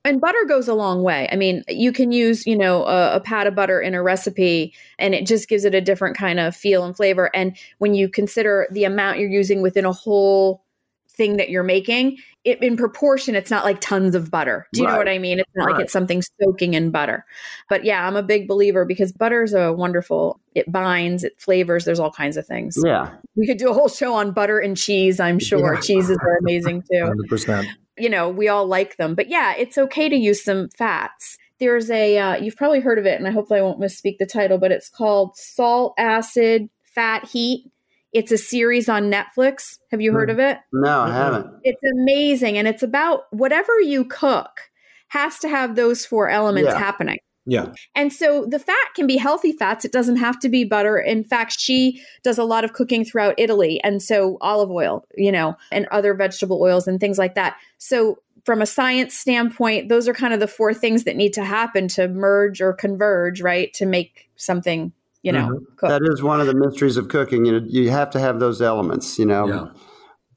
[0.04, 1.28] And butter goes a long way.
[1.32, 4.74] I mean, you can use, you know, a, a pat of butter in a recipe
[4.98, 7.30] and it just gives it a different kind of feel and flavor.
[7.34, 10.62] And when you consider the amount you're using within a whole
[11.08, 14.66] thing that you're making, it in proportion, it's not like tons of butter.
[14.74, 15.38] Do you know what I mean?
[15.38, 17.24] It's not like it's something soaking in butter.
[17.70, 21.86] But yeah, I'm a big believer because butter is a wonderful, it binds, it flavors,
[21.86, 22.76] there's all kinds of things.
[22.84, 25.74] Yeah, We could do a whole show on butter and cheese, I'm sure.
[25.74, 25.80] Yeah.
[25.80, 27.66] Cheeses are amazing too Hundred percent.
[27.98, 29.14] You know, we all like them.
[29.14, 31.36] But yeah, it's okay to use some fats.
[31.60, 34.26] There's a, uh, you've probably heard of it, and I hope I won't misspeak the
[34.26, 37.70] title, but it's called Salt, Acid, Fat, Heat.
[38.12, 39.78] It's a series on Netflix.
[39.90, 40.58] Have you heard of it?
[40.72, 41.46] no, I haven't.
[41.64, 42.58] It's amazing.
[42.58, 44.60] And it's about whatever you cook
[45.08, 46.78] has to have those four elements Yeah.
[46.78, 47.18] happening.
[47.46, 47.72] Yeah.
[47.94, 49.84] And so the fat can be healthy fats.
[49.84, 50.98] It doesn't have to be butter.
[50.98, 53.80] In fact, she does a lot of cooking throughout Italy.
[53.84, 57.56] And so olive oil, you know, and other vegetable oils and things like that.
[57.78, 61.44] So from a science standpoint, those are kind of the four things that need to
[61.44, 63.72] happen to merge or converge, right?
[63.74, 65.64] To make something, you know, mm-hmm.
[65.76, 65.90] cook.
[65.90, 67.44] That is one of the mysteries of cooking.
[67.44, 69.18] You know, you have to have those elements.
[69.18, 69.66] You know, Yeah.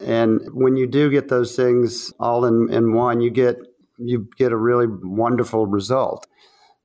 [0.06, 3.58] and when you do get those things all in, in one, you get
[3.98, 6.28] you get a really wonderful result.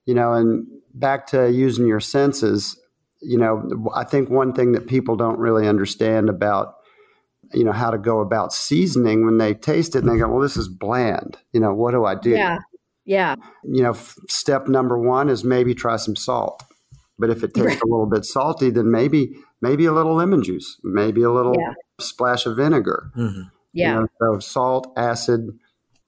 [0.07, 2.79] You know, and back to using your senses.
[3.21, 6.75] You know, I think one thing that people don't really understand about
[7.55, 10.41] you know how to go about seasoning when they taste it and they go, well,
[10.41, 11.37] this is bland.
[11.53, 12.31] You know, what do I do?
[12.31, 12.59] yeah.
[13.05, 13.35] Yeah.
[13.65, 16.63] you know, f- step number one is maybe try some salt.
[17.19, 17.81] But if it tastes Right.
[17.83, 21.73] a little bit salty, then maybe maybe a little lemon juice, maybe a little Yeah.
[22.01, 23.11] splash of vinegar.
[23.17, 23.35] Mhm.
[23.35, 23.95] you Yeah.
[23.95, 25.49] know, so salt, acid,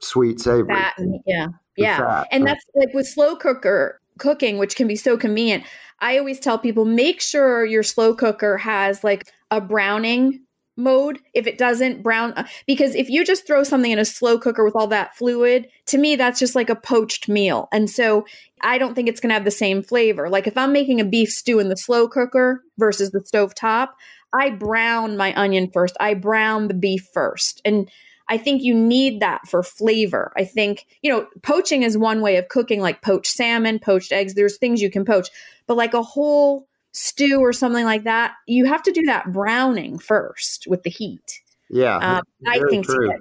[0.01, 0.75] sweet, savory.
[0.75, 0.95] fat
[1.27, 5.17] yeah The yeah fat, and that's like with slow cooker cooking which can be so
[5.17, 5.65] convenient
[6.01, 10.45] i always tell people make sure your slow cooker has like a browning
[10.77, 11.21] mode.
[11.35, 14.65] If it doesn't brown uh, because if you just throw something in a slow cooker
[14.65, 17.69] with all that fluid to me that's just like a poached meal.
[17.73, 18.25] And so
[18.63, 20.29] i don't think it's going to have the same flavor.
[20.29, 23.97] Like if i'm making a beef stew in the slow cooker versus the stove top
[24.33, 25.97] i brown my onion first.
[26.01, 27.61] I brown the beef first.
[27.65, 27.91] And
[28.29, 30.33] I think you need that for flavor.
[30.37, 34.35] I think, you know, poaching is one way of cooking, like poached salmon, poached eggs.
[34.35, 35.29] There's things you can poach,
[35.67, 39.99] but like a whole stew or something like that, you have to do that browning
[39.99, 41.43] first with the heat.
[41.69, 43.09] Yeah, Um, I think to true.
[43.09, 43.21] get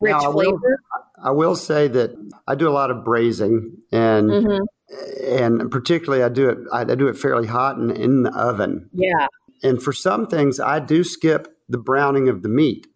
[0.00, 0.78] rich Now, I will- flavor.
[1.24, 2.10] I will say that
[2.48, 4.60] I do a lot of braising, and Mhm.
[5.24, 8.90] and particularly I do it I do it fairly hot and in the oven.
[8.92, 9.28] Yeah.
[9.62, 12.88] And for some things, I do skip the browning of the meat.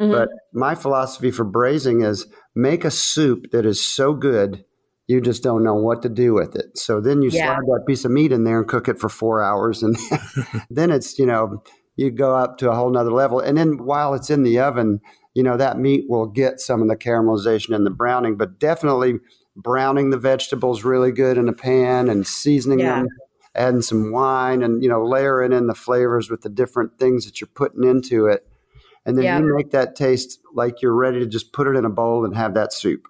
[0.00, 0.12] Mhm.
[0.12, 4.64] But my philosophy for braising is make a soup that is so good
[5.10, 6.76] you just don't know what to do with it.
[6.76, 7.44] So then you Yeah.
[7.46, 9.96] slide that piece of meat in there and cook it for four hours, and
[10.70, 11.62] then it's you know
[11.96, 13.40] you go up to a whole nother level.
[13.40, 15.00] And then while it's in the oven,
[15.34, 19.14] you know that meat will get some of the caramelization and the browning, but definitely
[19.56, 22.96] browning the vegetables really good in a pan and seasoning Yeah.
[23.00, 23.08] them.
[23.54, 27.40] Adding some wine and you know layering in the flavors with the different things that
[27.40, 28.46] you're putting into it,
[29.04, 29.38] and then Yeah.
[29.38, 32.36] you make that taste like you're ready to just put it in a bowl and
[32.36, 33.08] have that soup.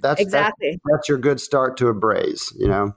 [0.00, 0.70] That's exactly.
[0.72, 2.52] That's, that's your good start to a braise.
[2.58, 2.94] You know.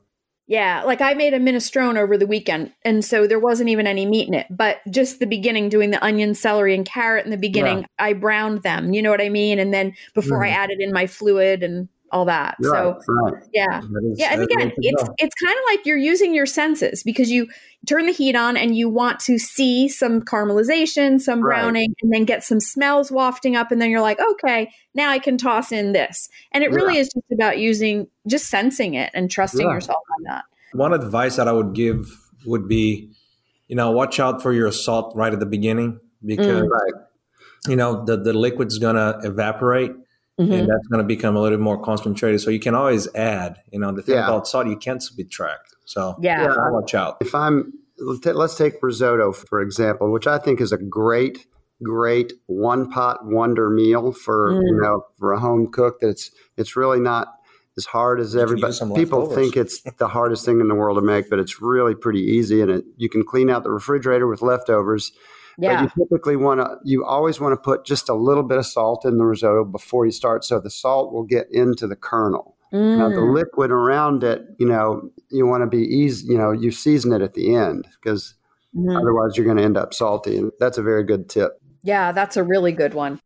[0.47, 4.07] Yeah, like I made a minestrone over the weekend, and so there wasn't even any
[4.07, 4.47] meat in it.
[4.49, 8.63] But just the beginning, doing the onion, celery, and carrot in the beginning, I browned
[8.63, 8.91] them.
[8.91, 9.59] You know what I mean?
[9.59, 10.57] And then before I mm-hmm.
[10.57, 12.55] added in my fluid and all that.
[12.61, 13.43] So right, right.
[13.53, 14.33] yeah, That is- yeah.
[14.33, 15.13] And again, it's go.
[15.17, 17.47] it's kind of like you're using your senses because you
[17.85, 21.61] turn the heat on and you want to see some caramelization, some Right.
[21.61, 25.19] browning, and then get some smells wafting up, and then you're like, okay, now I
[25.19, 26.27] can toss in this.
[26.51, 29.73] And it really is just about using, just sensing it and trusting Yeah.
[29.73, 30.43] yourself on that.
[30.73, 32.05] One advice that I would give
[32.45, 33.11] would be,
[33.67, 36.69] you know, watch out for your salt right at the beginning because mm.
[36.69, 36.93] Right.
[37.67, 39.91] you know the the liquid's gonna evaporate
[40.39, 40.51] Mhm.
[40.59, 42.39] and that's gonna become a little more concentrated.
[42.41, 43.57] So you can always add.
[43.71, 44.27] You know, the thing Yeah.
[44.27, 45.75] about salt you can't subtract.
[45.85, 46.41] So Yeah.
[46.43, 46.47] Yeah.
[46.55, 47.17] gotta watch out.
[47.21, 51.45] If I'm, let's take risotto for example, which I think is a great,
[51.83, 54.61] great one pot wonder meal for Mm.
[54.65, 55.99] you know for a home cook.
[56.01, 57.27] That's it's really not
[57.77, 58.73] as hard as everybody.
[58.95, 59.35] People leftovers.
[59.43, 62.61] think it's the hardest thing in the world to make, but it's really pretty easy,
[62.61, 65.11] and it, you can clean out the refrigerator with leftovers.
[65.59, 65.83] Yeah.
[65.83, 68.65] But you typically want to, you always want to put just a little bit of
[68.65, 72.55] salt in the risotto before you start, so the salt will get into the kernel.
[72.71, 73.33] Now the Mm.
[73.33, 76.27] liquid around it, you know, you want to be easy.
[76.31, 78.35] You know, you season it at the end because
[78.77, 78.95] Mhm.
[78.95, 80.37] otherwise you're going to end up salty.
[80.37, 81.59] And that's a very good tip.
[81.81, 83.19] Yeah, that's a really good one.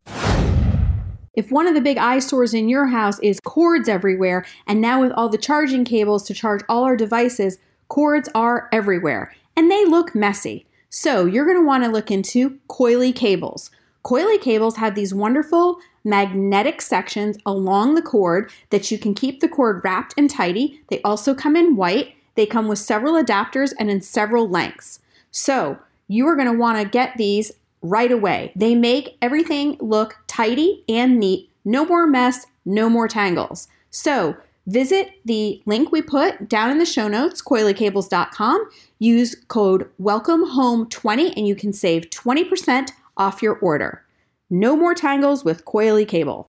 [1.34, 5.12] If one of the big eyesores in your house is cords everywhere, and now with
[5.12, 10.14] all the charging cables to charge all our devices, cords are everywhere and they look
[10.14, 10.66] messy.
[10.96, 13.68] So you're going to want to look into coily cables.
[14.04, 19.48] Coily cables have these wonderful magnetic sections along the cord that you can keep the
[19.48, 20.80] cord wrapped and tidy.
[20.90, 22.14] They also come in white.
[22.36, 25.00] They come with several adapters and in several lengths.
[25.32, 27.50] So you are going to want to get these
[27.82, 28.52] right away.
[28.54, 31.50] They make everything look tidy and neat.
[31.64, 33.66] No more mess, no more tangles.
[33.90, 38.68] So visit the link we put down in the show notes, coilycables.com.
[38.98, 44.04] Use code WELCOMEHOME20 and you can save 20% off your order.
[44.50, 46.48] No more tangles with coily cable.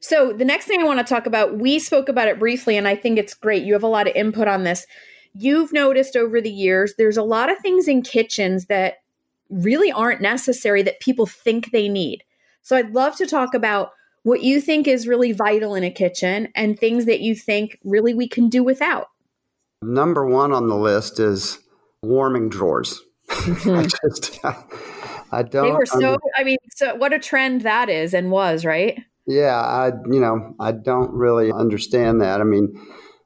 [0.00, 2.88] So, the next thing I want to talk about, we spoke about it briefly, and
[2.88, 3.62] I think it's great.
[3.62, 4.84] You have a lot of input on this.
[5.32, 8.96] You've noticed over the years, there's a lot of things in kitchens that
[9.48, 12.24] really aren't necessary that people think they need.
[12.62, 16.48] So, I'd love to talk about what you think is really vital in a kitchen
[16.54, 19.08] and things that you think really we can do without.
[19.82, 21.58] Number one on the list is
[22.02, 23.00] warming drawers.
[23.30, 23.82] I mm-hmm.
[23.82, 24.38] just,
[25.32, 25.64] I don't.
[25.64, 26.18] They were so.
[26.36, 29.00] I mean, so what a trend that is and was, right?
[29.26, 32.40] Yeah, I you know I don't really understand that.
[32.40, 32.74] I mean,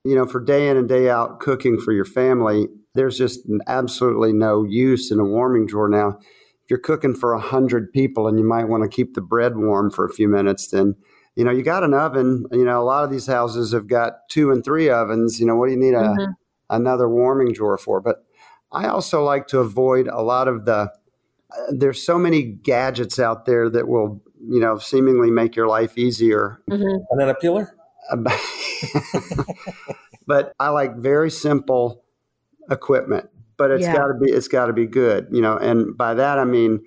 [0.04, 4.32] you know, for day in and day out cooking for your family, there's just absolutely
[4.32, 6.18] no use in a warming drawer now.
[6.66, 9.56] If you're cooking for a hundred people and you might want to keep the bread
[9.56, 10.96] warm for a few minutes, then
[11.36, 12.44] you know you got an oven.
[12.50, 15.38] You know, a lot of these houses have got two and three ovens.
[15.38, 16.32] You know, what do you need a mm-hmm.
[16.70, 18.00] another warming drawer for?
[18.00, 18.24] But
[18.72, 20.92] I also like to avoid a lot of the
[21.70, 26.60] there's so many gadgets out there that will, you know, seemingly make your life easier.
[26.70, 27.04] Mm-hmm.
[27.10, 27.74] Banana peeler?
[30.26, 32.04] but I like very simple
[32.70, 33.94] equipment, but it's yeah.
[33.94, 35.56] got to be it's got to be good, you know.
[35.56, 36.80] And by that I mean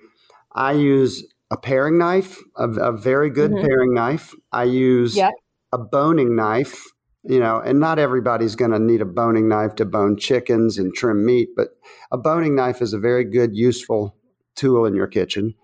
[0.52, 3.66] I use a paring knife, a, a very good mm-hmm.
[3.66, 4.34] paring knife.
[4.52, 5.32] I use yep.
[5.72, 6.84] a boning knife,
[7.24, 10.94] you know, and not everybody's going to need a boning knife to bone chickens and
[10.94, 11.68] trim meat, but
[12.12, 14.16] a boning knife is a very good, useful
[14.54, 15.54] tool in your kitchen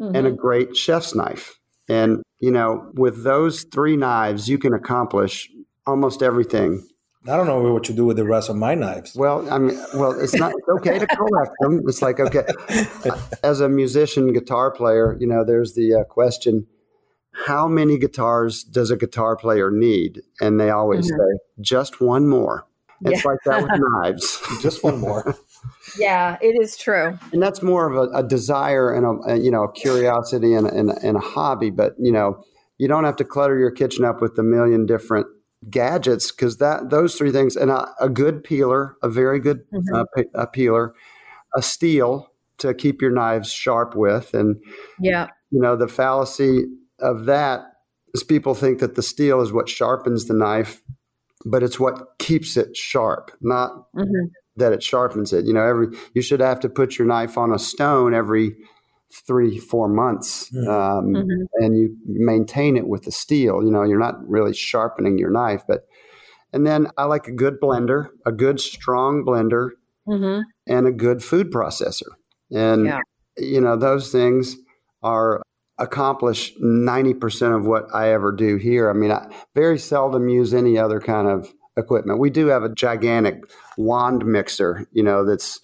[0.00, 0.14] mm-hmm.
[0.14, 0.40] and a mm-hmm.
[0.40, 1.58] great chef's knife.
[1.88, 5.50] And, you know, with those three knives, you can accomplish
[5.86, 6.86] almost everything.
[7.28, 9.14] I don't know what you do with the rest of my knives.
[9.14, 11.82] Well, I mean, well, it's not it's okay to collect them.
[11.86, 12.46] It's like okay,
[13.42, 16.66] as a musician, guitar player, you know, there's the uh, question:
[17.46, 20.22] How many guitars does a guitar player need?
[20.40, 21.18] And they always mm-hmm.
[21.18, 22.66] say, just one more.
[23.02, 23.30] It's yeah.
[23.30, 24.40] like that with knives.
[24.62, 25.36] just one more.
[25.98, 27.18] Yeah, it is true.
[27.32, 30.66] And that's more of a, a desire and a, a, you know a curiosity and,
[30.66, 31.68] and, and a hobby.
[31.68, 32.42] But you know,
[32.78, 35.26] you don't have to clutter your kitchen up with a million different
[35.68, 39.94] gadgets because that those three things and a, a good peeler, a very good mm-hmm.
[39.94, 40.94] uh, pe- a peeler,
[41.56, 44.56] a steel to keep your knives sharp with, and
[45.00, 46.64] yeah, you know the fallacy
[47.00, 47.62] of that
[48.14, 50.82] is people think that the steel is what sharpens the knife,
[51.44, 55.44] but it's what keeps it sharp, not mm-hmm that it sharpens it.
[55.44, 58.54] You know, every you should have to put your knife on a stone every
[59.12, 61.64] three four months, um, mm-hmm.
[61.64, 63.62] and you maintain it with the steel.
[63.64, 65.86] You know, you're not really sharpening your knife, but
[66.52, 69.70] and then I like a good blender, a good strong blender,
[70.08, 70.42] mm-hmm.
[70.66, 72.08] and a good food processor.
[72.50, 73.00] And yeah.
[73.36, 74.56] you know, those things
[75.02, 75.42] are
[75.78, 78.90] accomplish 90% of what I ever do here.
[78.90, 82.18] I mean, I very seldom use any other kind of equipment.
[82.18, 83.42] We do have a gigantic
[83.78, 85.58] wand mixer, you know, that's,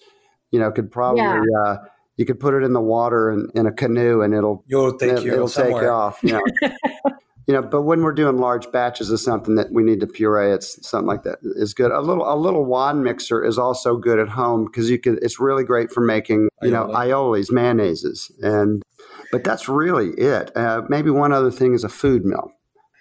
[0.49, 1.39] you know, could probably, yeah.
[1.65, 1.77] uh,
[2.17, 5.11] you could put it in the water in, in a canoe and it'll, You'll take
[5.13, 5.73] it, you it'll somewhere.
[5.73, 6.19] take you off.
[6.23, 6.41] You know.
[7.47, 10.51] you know, but when we're doing large batches of something that we need to puree,
[10.51, 11.91] it's something like that is good.
[11.91, 15.39] A little, a little wand mixer is also good at home because you can, it's
[15.39, 18.31] really great for making, you know, aiolis, mayonnaises.
[18.41, 18.83] And,
[19.31, 20.51] but that's really it.
[20.57, 22.51] Uh, maybe one other thing is a food mill.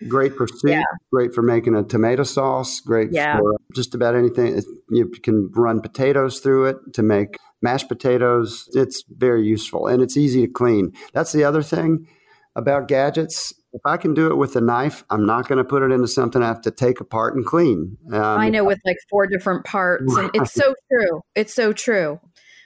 [0.09, 0.83] Great for soup, yeah.
[1.11, 3.39] great for making a tomato sauce, great yeah.
[3.39, 4.63] for just about anything.
[4.91, 8.69] You can run potatoes through it to make mashed potatoes.
[8.75, 10.93] It's very useful and it's easy to clean.
[11.13, 12.07] That's the other thing
[12.55, 13.53] about gadgets.
[13.73, 16.09] If I can do it with a knife, I'm not going to put it into
[16.09, 17.99] something I have to take apart and clean.
[18.13, 20.15] Um, I know with like four different parts.
[20.15, 20.31] Right.
[20.33, 21.21] And it's so true.
[21.35, 22.21] It's so true.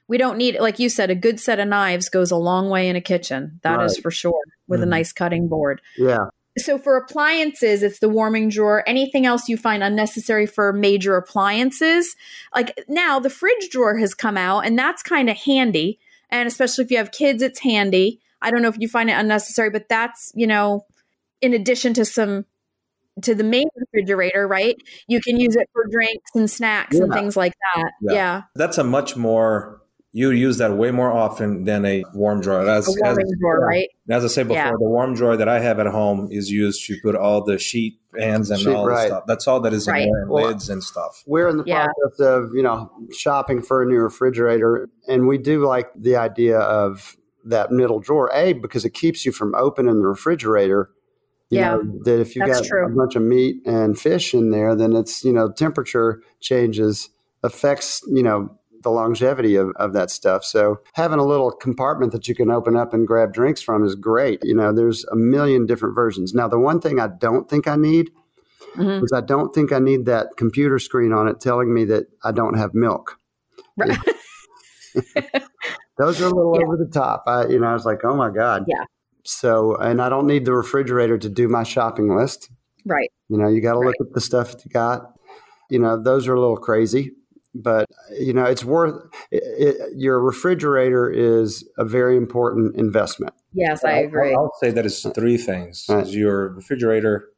[0.06, 2.88] We don't need, like you said, a good set of knives goes a long way
[2.88, 3.60] in a kitchen.
[3.62, 3.86] That right.
[3.86, 4.88] is for sure, with mm-hmm.
[4.88, 5.80] a nice cutting board.
[5.96, 6.26] Yeah
[6.58, 8.82] so for appliances it's the warming drawer.
[8.86, 12.14] Anything else you find unnecessary for major appliances?
[12.54, 15.98] Like now the fridge drawer has come out and that's kind of handy
[16.30, 18.20] and especially if you have kids it's handy.
[18.42, 20.86] I don't know if you find it unnecessary but that's you know
[21.40, 22.44] in addition to some
[23.22, 24.76] to the main refrigerator right?
[25.06, 27.04] You can use it for drinks and snacks yeah.
[27.04, 27.90] and things like that.
[28.02, 28.12] Yeah.
[28.12, 28.42] yeah.
[28.54, 29.79] That's a much more
[30.12, 32.68] you use that way more often than a warm drawer.
[32.68, 33.88] As, A warming as, drawer, right?
[34.08, 34.70] as I said before, Yeah.
[34.72, 37.98] the warm drawer that I have at home is used to put all the sheet
[38.18, 39.24] pans and Sheet, all the stuff.
[39.28, 40.02] That's all that is Right.
[40.02, 41.22] in there, and Well, lids and stuff.
[41.28, 41.86] We're in the Yeah.
[42.00, 46.58] process of, you know, shopping for a new refrigerator, and we do like the idea
[46.58, 48.28] of that middle drawer.
[48.34, 50.90] A because it keeps you from opening the refrigerator.
[51.50, 52.86] You Yeah, know, that if you that's got true.
[52.86, 57.10] a bunch of meat and fish in there, then it's you know temperature changes
[57.42, 58.50] affects you know
[58.82, 60.44] the longevity of, of that stuff.
[60.44, 63.94] So having a little compartment that you can open up and grab drinks from is
[63.94, 64.40] great.
[64.42, 66.32] You know, there's a million different versions.
[66.34, 68.10] Now, the one thing I don't think I need
[68.76, 69.02] Mhm.
[69.02, 72.30] is I don't think I need that computer screen on it telling me that I
[72.32, 73.18] don't have milk.
[73.76, 73.98] Right.
[75.98, 76.66] Those are a little Yeah.
[76.66, 77.24] over the top.
[77.26, 78.64] I, you know, I was like, oh my god.
[78.66, 78.84] Yeah.
[79.24, 82.50] So, and I don't need the refrigerator to do my shopping list.
[82.86, 83.10] Right.
[83.28, 84.08] You know, you got to look Right.
[84.08, 85.12] at the stuff you got.
[85.68, 87.12] You know, those are a little crazy,
[87.54, 87.86] but
[88.18, 89.02] you know, it's worth.
[89.30, 93.34] It, it, your refrigerator is a very important investment.
[93.52, 94.32] Yes, I agree.
[94.34, 96.06] I'll, I'll say that it's three things: Right.
[96.06, 97.28] is your refrigerator,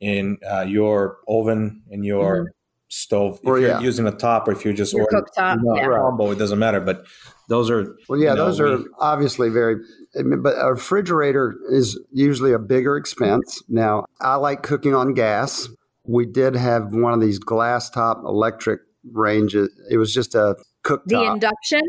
[0.00, 2.52] in uh, your oven, and your
[2.88, 3.38] stove.
[3.42, 3.80] If Or, you're yeah.
[3.80, 5.86] using a top, or if you're just Your ordering cooktop, you know, yeah.
[5.86, 6.80] a combo, it doesn't matter.
[6.80, 7.04] But
[7.48, 9.76] those are Well, yeah, you know, those are we- obviously very,
[10.14, 13.62] but a refrigerator is usually a bigger expense.
[13.68, 15.68] Now, I like cooking on gas.
[16.04, 18.80] We did have one of these glass top electric
[19.10, 19.70] ranges.
[19.90, 21.06] It was just a cooktop.
[21.06, 21.82] The induction.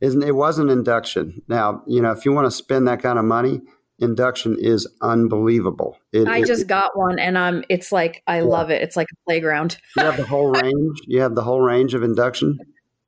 [0.00, 1.42] Isn't it wasn't induction.
[1.48, 3.60] Now, you know, if you want to spend that kind of money,
[4.00, 5.96] induction is unbelievable.
[6.12, 8.82] It, I it- just got one, and I'm it's like I love it.
[8.82, 9.78] It's like a playground.
[9.96, 10.98] you have the whole range.
[11.06, 12.58] You have the whole range of induction.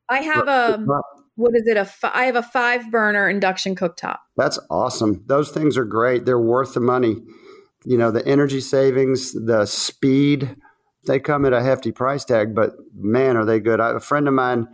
[0.08, 0.84] I have a
[1.36, 1.76] what is it?
[1.76, 4.18] A fi- I have a five burner induction cooktop.
[4.36, 5.24] That's awesome.
[5.26, 6.26] Those things are great.
[6.26, 7.16] They're worth the money.
[7.84, 10.56] You know, the energy savings, the speed,
[11.06, 13.80] they come at a hefty price tag, but man, are they good.
[13.80, 14.68] I, a friend of mine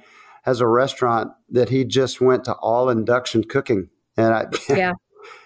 [0.45, 3.89] has a restaurant that he just went to all induction cooking.
[4.16, 4.93] And I, Yeah.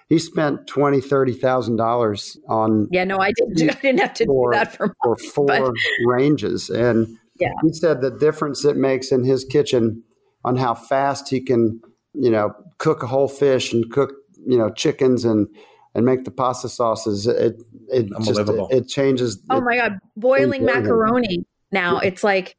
[0.09, 3.57] he spent twenty, thirty thousand dollars on Yeah, no, I didn't.
[3.57, 4.95] Do, I didn't have to do that for.
[5.03, 5.73] for four But-
[6.07, 6.71] ranges.
[6.71, 7.53] And Yeah.
[7.63, 10.03] he said the difference it makes in his kitchen
[10.45, 11.81] on how fast he can,
[12.13, 14.13] you know, cook a whole fish and cook,
[14.47, 15.49] you know, chickens and
[15.95, 17.27] and make the pasta sauces.
[17.27, 18.69] It it just Unbelievable.
[18.71, 19.41] it, changes.
[19.51, 21.99] Oh it- my god, boiling macaroni now.
[21.99, 22.57] It's like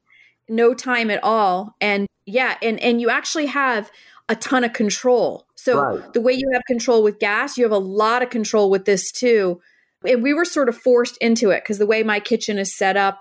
[0.47, 1.75] no time at all.
[1.81, 3.91] And yeah, and and you actually have
[4.29, 5.45] a ton of control.
[5.55, 6.13] So Right.
[6.13, 9.11] the way you have control with gas, you have a lot of control with this
[9.11, 9.61] too.
[10.07, 12.97] And we were sort of forced into it because the way my kitchen is set
[12.97, 13.19] up,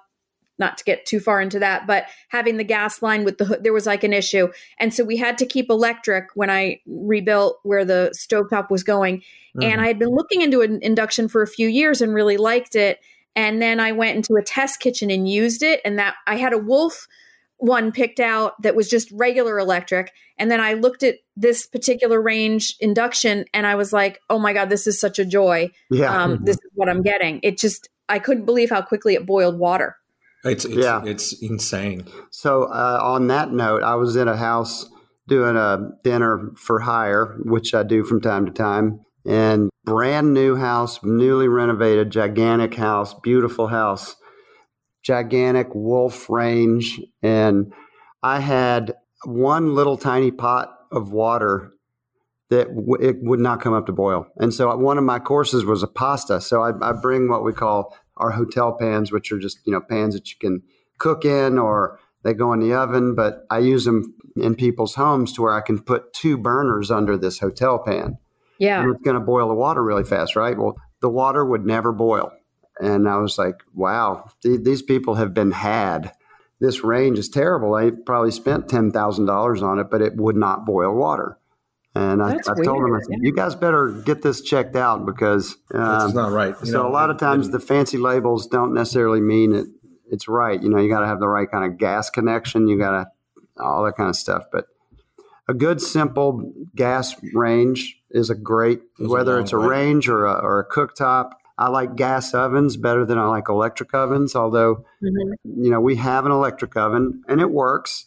[0.58, 3.64] not to get too far into that, but having the gas line with the hood,
[3.64, 4.48] there was like an issue.
[4.78, 9.22] And so we had to keep electric when I rebuilt where the stovetop was going.
[9.62, 12.74] And I had been looking into an induction for a few years and really liked
[12.74, 12.98] it.
[13.36, 15.80] And then I went into a test kitchen and used it.
[15.84, 17.06] And that I had a Wolf
[17.58, 20.12] one picked out that was just regular electric.
[20.38, 24.52] And then I looked at this particular range induction and I was like, oh my
[24.52, 25.70] God, this is such a joy.
[25.90, 26.22] yeah.
[26.22, 27.40] Um, this is what I'm getting.
[27.42, 29.96] It just, I couldn't believe how quickly it boiled water.
[30.44, 31.02] It's it's, Yeah.
[31.04, 32.06] it's insane.
[32.30, 34.88] So uh, on that note, I was in a house
[35.26, 40.56] doing a dinner for hire, which I do from time to time, and brand new
[40.56, 44.16] house, newly renovated, gigantic house, beautiful house,
[45.02, 47.72] gigantic wolf range, and
[48.22, 51.72] I had one little tiny pot of water
[52.50, 54.26] that w- it would not come up to boil.
[54.36, 56.40] And so one of my courses was a pasta.
[56.40, 59.80] So I, I bring what we call our hotel pans, which are just you know
[59.80, 60.62] pans that you can
[60.98, 63.14] cook in or they go in the oven.
[63.14, 67.16] But I use them in people's homes to where I can put two burners under
[67.16, 68.18] this hotel pan.
[68.58, 68.82] Yeah.
[68.82, 70.56] And it's going to boil the water really fast, right?
[70.56, 72.32] Well, the water would never boil.
[72.80, 76.12] And I was like, wow, th- these people have been had.
[76.60, 77.74] This range is terrible.
[77.74, 81.38] I probably spent $10,000 on it, but it would not boil water.
[81.96, 85.06] And I, That's I told them, I said, you guys better get this checked out
[85.06, 86.54] because It's um, not right.
[86.60, 89.66] You so know, a lot of times the fancy labels don't necessarily mean it.
[90.10, 90.60] It's right.
[90.60, 92.66] You know, you got to have the right kind of gas connection.
[92.66, 93.06] You got to
[93.62, 94.44] all that kind of stuff.
[94.50, 94.66] But
[95.48, 99.66] a good simple gas range is a great Goes a whether long it's a way.
[99.68, 101.30] range or a, or a cooktop.
[101.56, 104.34] I like gas ovens better than I like electric ovens.
[104.34, 105.34] Although Mhm.
[105.44, 108.06] you know we have an electric oven and it works.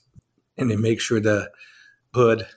[0.58, 1.52] and they make sure the
[2.16, 2.48] hood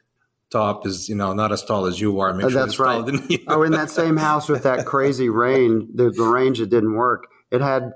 [0.51, 2.33] top is you know not as tall as you are.
[2.35, 3.05] Make Uh, sure that's it's right.
[3.05, 3.39] than you.
[3.49, 7.27] Oh, in that same house with that crazy range, the, the range that didn't work.
[7.51, 7.93] It had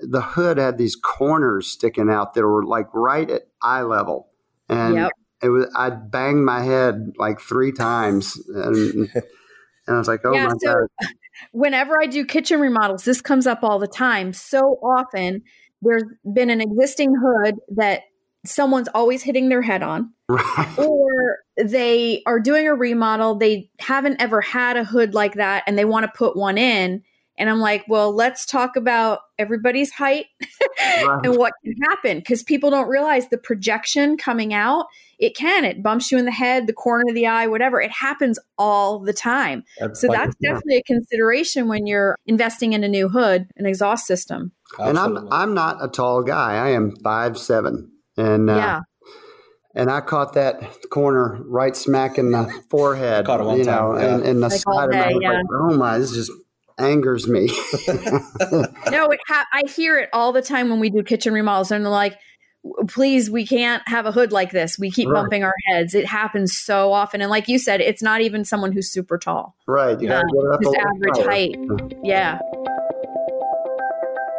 [0.00, 4.28] the hood had these corners sticking out that were like right at eye level,
[4.68, 5.10] and Yep.
[5.42, 5.72] it was.
[5.76, 9.22] I banged my head like three times, and, and
[9.88, 11.08] I was like, "Oh Yeah, my so- god!"
[11.52, 14.32] whenever I do kitchen remodels, this comes up all the time.
[14.32, 15.42] So often,
[15.82, 18.02] there's been an existing hood that
[18.46, 20.74] someone's always hitting their head on, Right.
[20.78, 25.76] or they are doing a remodel, they haven't ever had a hood like that and
[25.78, 27.02] they want to put one in.
[27.40, 30.26] And I'm like, well, let's talk about everybody's height
[30.80, 31.20] Right.
[31.24, 34.86] and what can happen because people don't realize the projection coming out.
[35.20, 37.80] It can, it bumps you in the head, the corner of the eye, whatever.
[37.80, 39.64] It happens all the time.
[39.78, 43.66] That's So like- that's definitely a consideration when you're investing in a new hood, an
[43.66, 44.52] exhaust system.
[44.78, 46.54] And I'm I'm not a tall guy.
[46.56, 48.80] I am five seven, and uh, yeah.
[49.74, 50.60] and I caught that
[50.90, 53.24] corner right smack in the forehead.
[53.26, 54.14] Caught it one you know, yeah.
[54.16, 55.30] and, and the Like all side of my day, I yeah.
[55.32, 56.30] like, oh my, this just
[56.78, 57.48] angers me.
[58.90, 61.84] No, it ha- I hear it all the time when we do kitchen remodels, and
[61.84, 62.16] they're like,
[62.88, 64.78] "Please, we can't have a hood like this.
[64.78, 65.20] We keep Right.
[65.20, 65.94] bumping our heads.
[65.94, 69.54] It happens so often." And like you said, it's not even someone who's super tall.
[69.66, 70.00] right.
[70.00, 71.30] You gotta get it up Just little average higher.
[71.30, 72.00] height.
[72.02, 72.38] Yeah.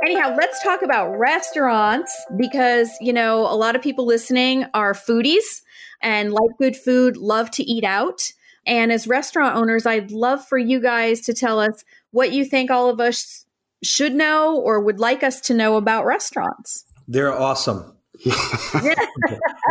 [0.05, 5.61] Anyhow, let's talk about restaurants because, you know, a lot of people listening are foodies
[6.01, 8.21] and like good food, love to eat out.
[8.65, 12.71] And as restaurant owners, I'd love for you guys to tell us what you think
[12.71, 13.45] all of us
[13.83, 16.85] should know or would like us to know about restaurants.
[17.07, 17.95] They're awesome.
[18.73, 18.95] The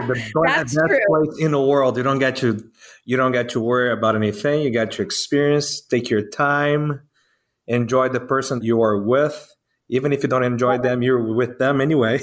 [0.47, 0.99] That's best true.
[1.09, 1.97] place- in the world.
[1.97, 2.63] You don't get to
[3.05, 4.61] you don't get to worry about anything.
[4.63, 7.01] You get to experience, take your time,
[7.67, 9.55] enjoy the person you are with.
[9.89, 12.21] Even if you don't enjoy them, you're with them anyway.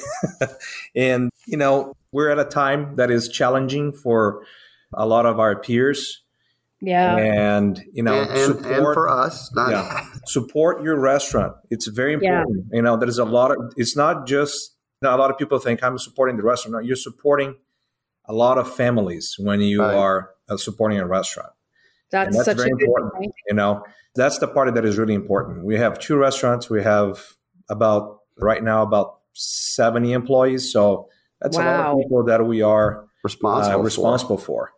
[0.95, 4.43] and you know, we're at a time that is challenging for
[4.93, 6.22] a lot of our peers.
[6.82, 7.16] Yeah.
[7.18, 10.05] And you know, and, and, and for us, not, yeah.
[10.26, 11.55] support your restaurant.
[11.70, 12.34] It's very important.
[12.34, 12.53] Yeah.
[12.53, 12.76] important.
[12.76, 13.74] You know, there's a lot of.
[13.78, 14.72] It's not just.
[15.01, 16.74] You know, a lot of people think I'm supporting the restaurant.
[16.74, 17.55] No, you're supporting
[18.28, 19.93] a lot of families when you Right.
[19.93, 21.51] are uh, supporting a restaurant.
[22.11, 23.13] That's, that's such very a good important.
[23.13, 23.34] point.
[23.47, 23.84] You know,
[24.16, 25.66] that's the part that is really important.
[25.66, 26.70] We have two restaurants.
[26.70, 27.36] We have
[27.70, 30.72] about right now about 70 employees.
[30.72, 31.09] So
[31.41, 33.72] that's a lot of people that we are responsible.
[33.72, 33.84] uh, for.
[33.84, 34.72] responsible for.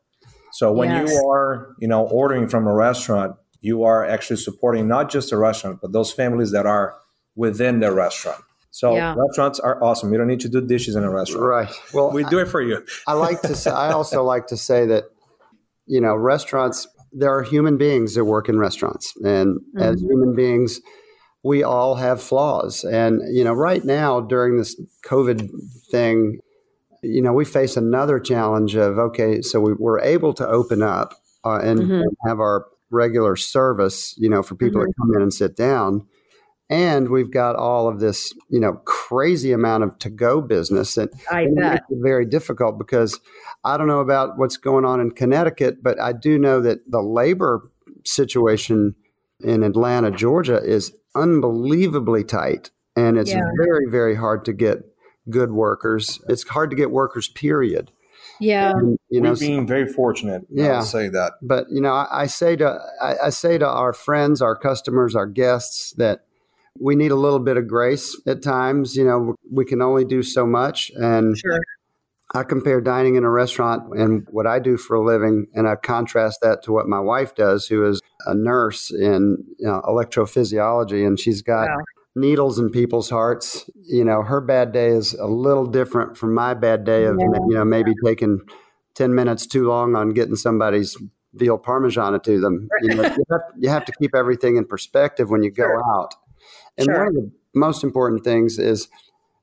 [0.54, 1.12] So when Yes.
[1.12, 5.38] you are, you know, ordering from a restaurant, you are actually supporting not just the
[5.38, 6.96] restaurant, but those families that are
[7.36, 8.42] within the restaurant.
[8.72, 9.14] So Yeah.
[9.18, 10.12] restaurants are awesome.
[10.12, 11.46] You don't need to do dishes in a restaurant.
[11.46, 11.82] Right.
[11.94, 12.84] Well, We do it for you.
[13.08, 15.06] I like to say, I also like to say that,
[15.86, 19.14] you know, restaurants, there are human beings that work in restaurants.
[19.24, 20.80] And as human beings,
[21.44, 22.84] we all have flaws.
[22.84, 25.50] And, you know, right now during this COVID
[25.92, 26.40] thing,
[27.04, 31.14] you know, we face another challenge of, okay, so we, we're able to open up
[31.46, 32.02] uh, and, Mhm.
[32.02, 36.06] and have our regular service, you know, for people to come in and sit down.
[36.70, 41.10] And we've got all of this, you know, crazy amount of to go business that
[41.32, 41.72] I bet.
[41.74, 43.22] makes it very difficult because
[43.64, 47.02] I don't know about what's going on in Connecticut, but I do know that the
[47.02, 47.70] labor
[48.04, 48.96] situation
[49.42, 52.72] in Atlanta, Georgia is unbelievably tight.
[52.96, 53.44] And it's Yeah.
[53.58, 54.80] very, very hard to get
[55.30, 56.20] good workers.
[56.28, 57.92] It's hard to get workers, period.
[58.40, 58.72] Yeah.
[58.72, 60.44] And, you know, We're being very fortunate.
[60.44, 60.78] I Yeah.
[60.80, 61.34] would say that.
[61.42, 65.16] but you know, I, I say to I, I say to our friends, our customers,
[65.16, 66.22] our guests that
[66.80, 68.96] we need a little bit of grace at times.
[68.96, 71.60] You know, we can only do so much, and Sure.
[72.36, 75.76] I compare dining in a restaurant and what I do for a living, and I
[75.76, 81.06] contrast that to what my wife does, who is a nurse in you know, electrophysiology,
[81.06, 81.84] and she's got Wow.
[82.16, 83.70] needles in people's hearts.
[83.76, 87.38] You know, her bad day is a little different from my bad day of Yeah.
[87.48, 88.42] you know maybe taking
[88.96, 90.98] ten minutes too long on getting somebody's
[91.34, 92.68] veal parmesan to them.
[92.82, 95.84] You, know, you, have, you have to keep everything in perspective when you go Sure.
[95.94, 96.16] out.
[96.78, 96.98] And Sure.
[96.98, 98.88] one of the most important things is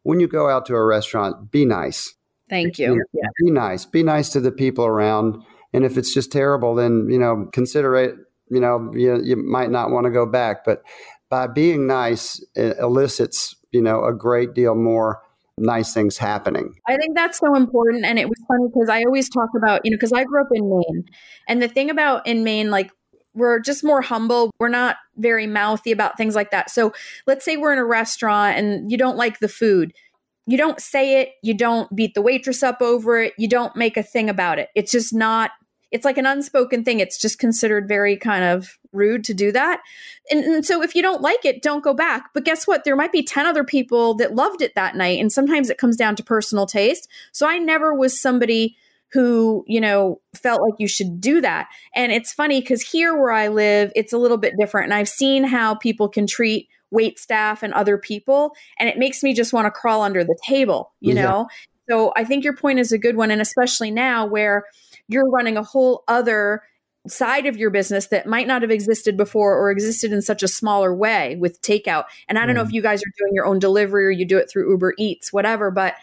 [0.02, 2.14] when you go out to a restaurant, be nice
[2.50, 3.00] Thank you.
[3.12, 3.28] Yeah.
[3.42, 7.18] be nice be nice to the people around and if it's just terrible then you
[7.18, 8.16] know consider it
[8.50, 10.82] you know you, you might not want to go back but
[11.30, 15.20] by being nice it elicits you know a great deal more
[15.56, 18.04] nice things happening I think that's so important.
[18.04, 20.48] And it was funny because I always talk about, you know, because I grew up
[20.52, 21.04] in Maine.
[21.48, 22.90] And the thing about in Maine, like,
[23.34, 24.50] we're just more humble.
[24.58, 26.70] We're not very mouthy about things like that.
[26.70, 26.92] So
[27.26, 29.92] let's say we're in a restaurant and you don't like the food.
[30.46, 31.30] You don't say it.
[31.42, 33.34] You don't beat the waitress up over it.
[33.38, 34.68] You don't make a thing about it.
[34.74, 35.50] It's just not,
[35.94, 36.98] it's like an unspoken thing.
[36.98, 39.80] It's just considered very kind of rude to do that.
[40.28, 42.30] And, and so if you don't like it, don't go back.
[42.34, 42.82] But guess what?
[42.82, 45.20] There might be 10 other people that loved it that night.
[45.20, 47.08] And sometimes it comes down to personal taste.
[47.30, 48.76] So I never was somebody
[49.12, 51.68] who, you know, felt like you should do that.
[51.94, 54.86] And it's funny because here where I live, it's a little bit different.
[54.86, 58.56] And I've seen how people can treat wait staff and other people.
[58.80, 61.22] And it makes me just want to crawl under the table, you Yeah.
[61.22, 61.46] know?
[61.88, 63.30] So I think your point is a good one.
[63.30, 64.64] And especially now where
[65.08, 66.62] you're running a whole other
[67.06, 70.48] side of your business that might not have existed before or existed in such a
[70.48, 72.04] smaller way with takeout.
[72.28, 72.74] And I don't know if mm.
[72.74, 75.70] you guys are doing your own delivery or you do it through Uber Eats, whatever,
[75.70, 75.94] but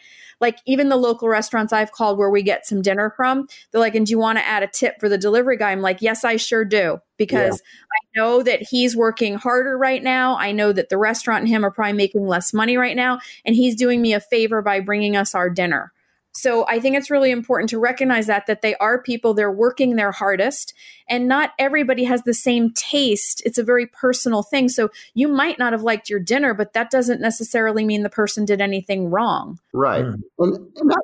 [0.41, 3.95] like even the local restaurants I've called where we get some dinner from, they're like,
[3.95, 5.72] and do you want to add a tip for the delivery guy?
[5.72, 6.99] I'm like, yes, I sure do.
[7.18, 8.20] Because yeah.
[8.20, 10.36] I know that he's working harder right now.
[10.38, 13.20] I know that the restaurant and him are probably making less money right now.
[13.45, 15.93] And he's doing me a favor by bringing us our dinner.
[16.34, 19.96] So I think it's really important to recognize that that they are people they're working
[19.96, 20.74] their hardest
[21.10, 23.42] and not everybody has the same taste.
[23.46, 24.70] It's a very personal thing.
[24.70, 28.46] So you might not have liked your dinner but that doesn't necessarily mean the person
[28.46, 29.60] did anything wrong.
[29.74, 30.06] Right.
[30.06, 30.22] Mm.
[30.40, 31.02] And, and that,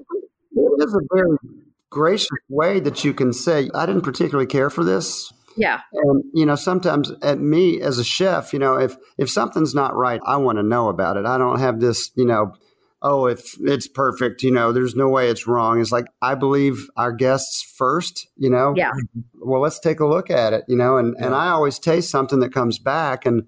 [0.56, 1.38] it is a very
[1.90, 5.34] gracious way that you can say I didn't particularly care for this.
[5.58, 5.82] Yeah.
[5.92, 9.96] And you know, sometimes at me as a chef, you know, if if something's not
[9.96, 11.26] right, I want to know about it.
[11.26, 12.54] I don't have this, you know,
[13.02, 15.80] oh, if it's perfect, you know, there's no way it's wrong.
[15.80, 18.74] It's like, I believe our guests first, you know?
[18.76, 18.92] Yeah.
[19.36, 20.98] Well, let's take a look at it, you know?
[20.98, 21.28] And, yeah.
[21.28, 23.26] and I always taste something that comes back.
[23.26, 23.44] And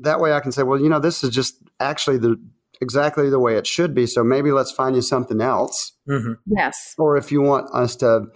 [0.00, 2.36] that way I can say, well, you know, this is just actually the,
[2.80, 4.06] exactly the way it should be.
[4.06, 5.92] So maybe let's find you something else.
[6.08, 6.34] Mm-hmm.
[6.46, 6.94] Yes.
[6.98, 8.26] Or if you want us to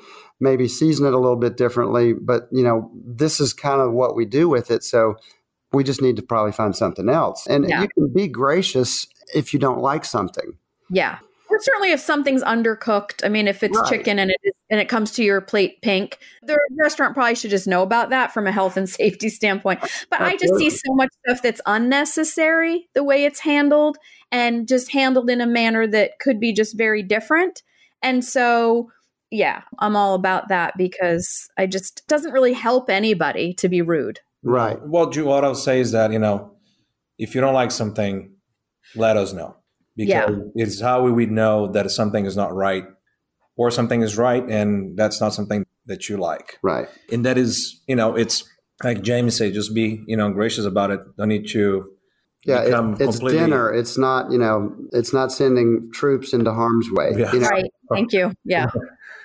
[0.40, 4.16] maybe season it a little bit differently, but you know, this is kind of what
[4.16, 4.82] we do with it.
[4.82, 5.14] So
[5.72, 7.47] we just need to probably find something else.
[7.47, 7.82] And yeah.
[7.82, 10.57] you can be gracious if you don't like something.
[10.91, 11.18] Yeah.
[11.51, 13.24] Or certainly if something's undercooked.
[13.24, 13.89] I mean, if it's right.
[13.89, 17.51] chicken and it is, and it comes to your plate pink, the restaurant probably should
[17.51, 19.80] just know about that from a health and safety standpoint.
[19.80, 20.35] But Absolutely.
[20.35, 23.99] I just see so much stuff that's unnecessary the way it's handled
[24.30, 27.62] and just handled in a manner that could be just very different.
[28.03, 28.91] And so
[29.33, 34.20] yeah, I'm all about that because I just doesn't really help anybody to be rude.
[34.43, 34.78] Right.
[34.83, 36.53] Well, what I'll say is that, you know,
[37.18, 38.30] if you don't like something,
[38.95, 39.57] let us know.
[39.97, 40.64] Because yeah.
[40.64, 42.84] it's how we would know that something is not right
[43.57, 46.59] or something is right and that's not something that you like.
[46.62, 46.88] Right.
[47.12, 48.49] And that is, you know, it's
[48.82, 51.01] like Jamie said, just be, you know, gracious about it.
[51.18, 51.90] Don't need to
[52.45, 53.72] yeah, it, it's dinner.
[53.72, 57.12] It's not, you know, it's not sending troops into harm's way.
[57.16, 57.32] Yeah.
[57.32, 57.49] You know?
[57.49, 57.70] Right.
[57.93, 58.32] Thank you.
[58.45, 58.66] Yeah.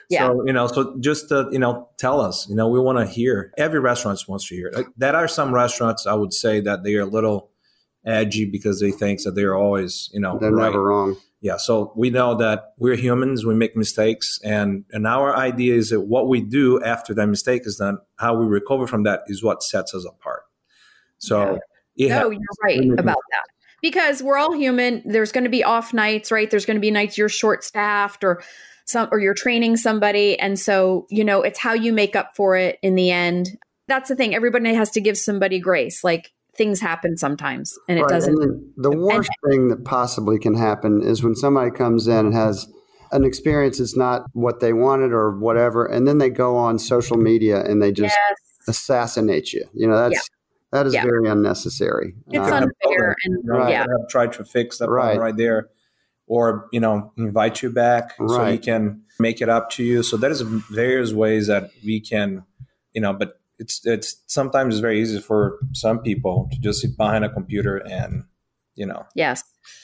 [0.09, 0.27] Yeah.
[0.27, 3.05] So, you know, so just to, you know, tell us, you know, we want to
[3.05, 3.51] hear.
[3.57, 4.71] Every restaurant wants to hear.
[4.73, 7.51] Like, there are some restaurants I would say that they are a little
[8.07, 10.65] edgy because they think that they're always, you know, they're right.
[10.65, 11.17] never wrong.
[11.41, 11.57] Yeah.
[11.57, 14.39] So we know that we're humans, we make mistakes.
[14.43, 18.35] And, and our idea is that what we do after that mistake is done, how
[18.35, 20.43] we recover from that is what sets us apart.
[21.19, 21.59] So,
[21.95, 22.19] yeah.
[22.19, 23.43] no, you're right about that
[23.81, 25.03] because we're all human.
[25.05, 26.49] There's going to be off nights, right?
[26.49, 28.41] There's going to be nights you're short staffed or
[28.87, 32.55] some or you're training somebody and so you know it's how you make up for
[32.55, 33.49] it in the end
[33.87, 38.03] that's the thing everybody has to give somebody grace like things happen sometimes and it
[38.03, 38.09] right.
[38.09, 42.27] doesn't and the worst and, thing that possibly can happen is when somebody comes in
[42.27, 42.67] and has
[43.11, 47.17] an experience that's not what they wanted or whatever and then they go on social
[47.17, 48.37] media and they just yes.
[48.67, 50.19] assassinate you you know that's yeah.
[50.73, 51.03] That is yeah.
[51.03, 52.13] very unnecessary.
[52.27, 53.71] It's uh, unfair, and right.
[53.71, 55.17] yeah, I've tried to fix that right.
[55.17, 55.69] right there
[56.27, 58.29] or you know invite you back right.
[58.29, 62.43] so he can make it up to you so there's various ways that we can
[62.93, 66.95] you know but it's it's sometimes it's very easy for some people to just sit
[66.97, 68.23] behind a computer and
[68.75, 69.43] you know yes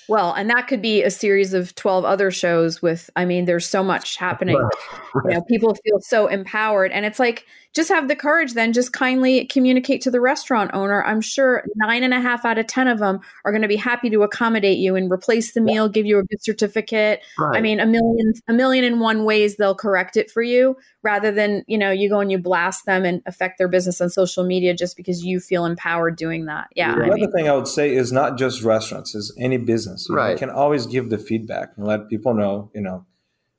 [0.09, 3.67] well, and that could be a series of 12 other shows with, I mean, there's
[3.67, 4.55] so much happening.
[4.55, 6.91] You know, people feel so empowered.
[6.91, 11.03] And it's like, just have the courage then, just kindly communicate to the restaurant owner.
[11.03, 13.75] I'm sure nine and a half out of 10 of them are going to be
[13.75, 17.21] happy to accommodate you and replace the meal, give you a good certificate.
[17.37, 17.57] Right.
[17.57, 21.31] I mean, a million, a million and one ways they'll correct it for you rather
[21.31, 24.43] than, you know, you go and you blast them and affect their business on social
[24.43, 26.67] media just because you feel empowered doing that.
[26.75, 26.95] Yeah.
[26.95, 30.07] The other mean, thing I would say is not just restaurants, is any business business.
[30.09, 30.31] You right.
[30.31, 33.05] Know, can always give the feedback and let people know, you know,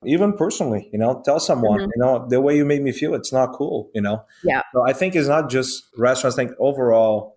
[0.07, 1.91] even personally, you know, tell someone, mm-hmm.
[1.95, 4.25] you know, the way you made me feel, it's not cool, you know?
[4.43, 4.63] Yeah.
[4.73, 6.39] So I think it's not just restaurants.
[6.39, 7.37] I think overall,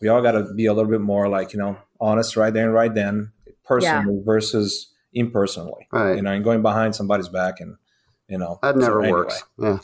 [0.00, 2.64] we all got to be a little bit more like, you know, honest right there
[2.64, 3.32] and right then,
[3.64, 4.22] personally yeah.
[4.24, 6.16] versus impersonally, right.
[6.16, 7.76] you know, and going behind somebody's back and,
[8.28, 9.12] you know, that never anyway.
[9.12, 9.44] works.
[9.58, 9.78] Yeah.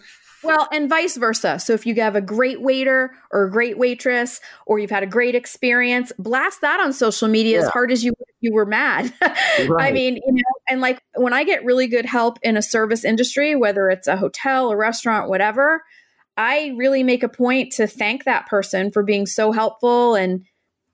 [0.44, 1.58] Well, and vice versa.
[1.58, 5.06] So if you have a great waiter or a great waitress, or you've had a
[5.06, 7.64] great experience, blast that on social media yeah.
[7.64, 9.12] as hard as you you were mad.
[9.20, 9.70] right.
[9.80, 13.04] I mean, you know, and like when I get really good help in a service
[13.04, 15.82] industry, whether it's a hotel, a restaurant, whatever,
[16.36, 20.44] I really make a point to thank that person for being so helpful and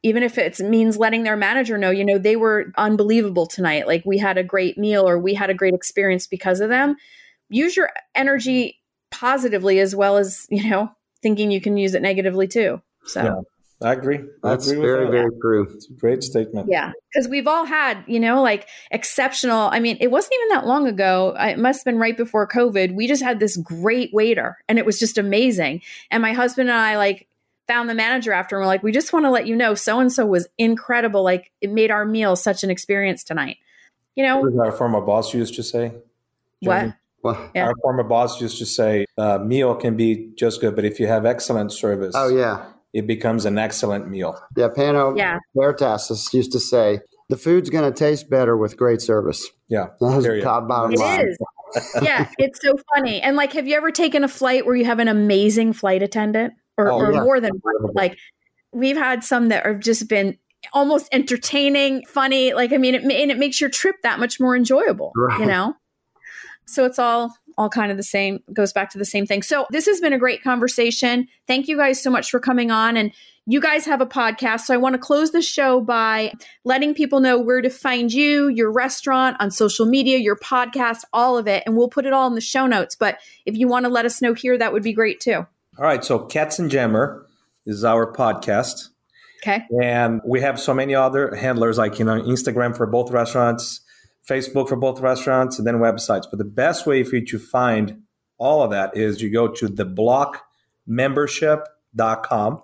[0.02, 3.86] even if it means letting their manager know, you know, they were unbelievable tonight.
[3.86, 6.96] Like we had a great meal or we had a great experience because of them.
[7.48, 8.82] Use your energy
[9.14, 10.90] positively as well as you know
[11.22, 13.40] thinking you can use it negatively too so yeah,
[13.82, 14.20] i agree.
[14.42, 15.68] That's I agree very very true.
[15.74, 16.68] It's a great statement.
[16.70, 20.66] Yeah because we've all had you know like exceptional i mean it wasn't even that
[20.66, 24.58] long ago it must have been right before covid we just had this great waiter
[24.68, 25.80] and it was just amazing.
[26.10, 27.28] And my husband and i like
[27.66, 30.00] found the manager after and we're like we just want to let you know so
[30.00, 33.58] and so was incredible like it made our meal such an experience tonight.
[34.14, 34.40] You know?
[34.40, 35.92] What our former boss used to say?
[36.60, 36.80] what?
[36.80, 36.92] Jamie?
[37.22, 37.68] Well, Yeah.
[37.68, 41.06] Our former boss used to say, uh, meal can be just good, but if you
[41.06, 44.40] have excellent service, oh yeah, it becomes an excellent meal.
[44.56, 44.68] yeah.
[44.68, 45.38] Pano Yeah.
[45.54, 49.46] Veritas used to say the food's going to taste better with great service.
[49.68, 49.88] Yeah.
[50.00, 51.28] That was top bottom It line.
[51.28, 51.38] is.
[52.02, 53.20] yeah, it's so funny.
[53.20, 56.54] And like, have you ever taken a flight where you have an amazing flight attendant,
[56.78, 57.22] or, Oh, or yeah.
[57.22, 57.92] more than one?
[57.94, 58.16] Like,
[58.72, 60.38] we've had some that have just been
[60.72, 62.54] almost entertaining, funny.
[62.54, 65.12] Like, I mean, it and it makes your trip that much more enjoyable.
[65.38, 65.74] You know.
[66.66, 68.42] So it's all all kind of the same.
[68.52, 69.42] Goes back to the same thing.
[69.42, 71.28] So this has been a great conversation.
[71.46, 73.12] Thank you guys so much for coming on and.
[73.46, 76.32] You guys have a podcast, so I want to close the show by
[76.64, 81.36] letting people know where to find you, your restaurant, on social media, your podcast, all
[81.36, 81.62] of it.
[81.66, 82.96] And we'll put it all in the show notes.
[82.96, 85.46] But if you want to let us know here, that would be great too.
[85.76, 86.02] All right.
[86.02, 87.24] So Katzenjammer
[87.66, 88.88] is our podcast.
[89.42, 89.62] Okay.
[89.82, 93.82] And we have so many other handlers like, you know, Instagram for both restaurants,
[94.28, 96.24] Facebook for both restaurants, and then websites.
[96.30, 98.02] But the best way for you to find
[98.38, 102.62] all of that is you go to theblockmembership.com.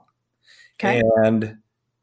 [0.78, 1.02] Okay.
[1.22, 1.58] And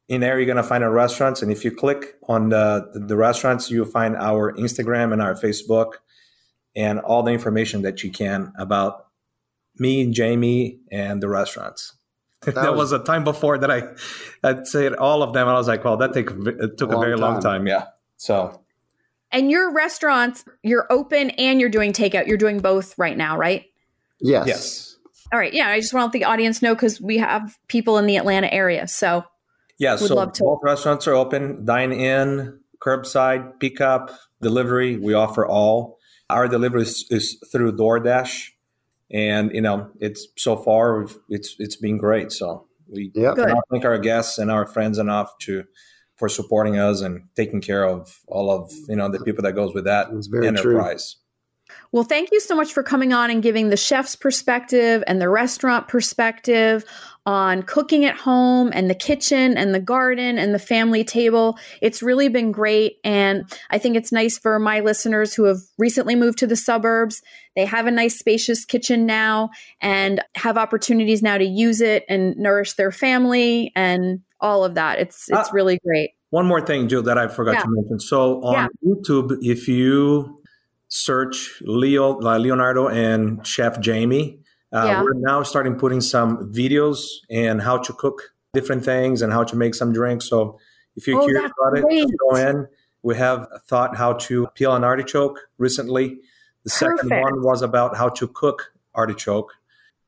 [0.07, 1.41] in there, you're going to find our restaurants.
[1.41, 5.93] And if you click on the, the restaurants, you'll find our Instagram and our Facebook
[6.75, 9.07] and all the information that you can about
[9.79, 11.93] me, Jamie, and the restaurants.
[12.41, 13.81] That, was- was, a time before that I
[14.47, 15.47] I'd said all of them.
[15.47, 17.61] And I was like, well, that take, it took a Long very long time.
[17.61, 17.67] time.
[17.67, 17.85] Yeah.
[18.17, 18.61] So,
[19.31, 22.27] And your restaurants, you're open and you're doing takeout.
[22.27, 23.65] You're doing both right now, right?
[24.19, 24.47] Yes.
[24.47, 24.97] yes.
[25.33, 25.53] All right.
[25.53, 25.67] Yeah.
[25.69, 28.87] I just want the audience know because we have people in the Atlanta area.
[28.87, 29.25] So
[29.77, 30.43] Yeah, Would so love to.
[30.43, 34.11] both restaurants are open, dine in, curbside, pickup,
[34.41, 34.97] delivery.
[34.97, 35.97] We offer all.
[36.29, 38.49] Our delivery is, is through DoorDash,
[39.11, 42.31] and you know it's so far we've- it's it's been great.
[42.31, 43.35] So we Yep.
[43.35, 45.63] Cannot thank our guests and our friends enough to
[46.17, 49.73] for supporting us and taking care of all of you know the people that goes
[49.73, 50.77] with that That's very true.
[50.77, 51.17] enterprise.
[51.91, 55.29] Well, thank you so much for coming on and giving the chef's perspective and the
[55.29, 56.85] restaurant perspective
[57.25, 61.57] on cooking at home and the kitchen and the garden and the family table.
[61.81, 62.97] It's really been great.
[63.03, 67.21] And I think it's nice for my listeners who have recently moved to the suburbs.
[67.55, 69.49] They have a nice, spacious kitchen now
[69.81, 74.99] and have opportunities now to use it and nourish their family and all of that.
[74.99, 76.11] It's it's Uh, really great.
[76.29, 77.61] One more thing, Jill, that I forgot Yeah.
[77.63, 77.99] to mention.
[77.99, 78.67] So on Yeah.
[78.85, 80.41] YouTube, if you
[80.89, 84.39] search Leo, uh, Leonardo and Chef Jamie,
[84.73, 85.03] uh, Yeah.
[85.03, 89.55] we're now starting putting some videos and how to cook different things and how to
[89.55, 90.25] make some drinks.
[90.29, 90.57] So
[90.95, 92.01] if you're Oh, curious about it, great.
[92.01, 92.67] just go in.
[93.03, 96.19] We have thought how to peel an artichoke recently.
[96.63, 99.53] The second one was about how to cook artichoke.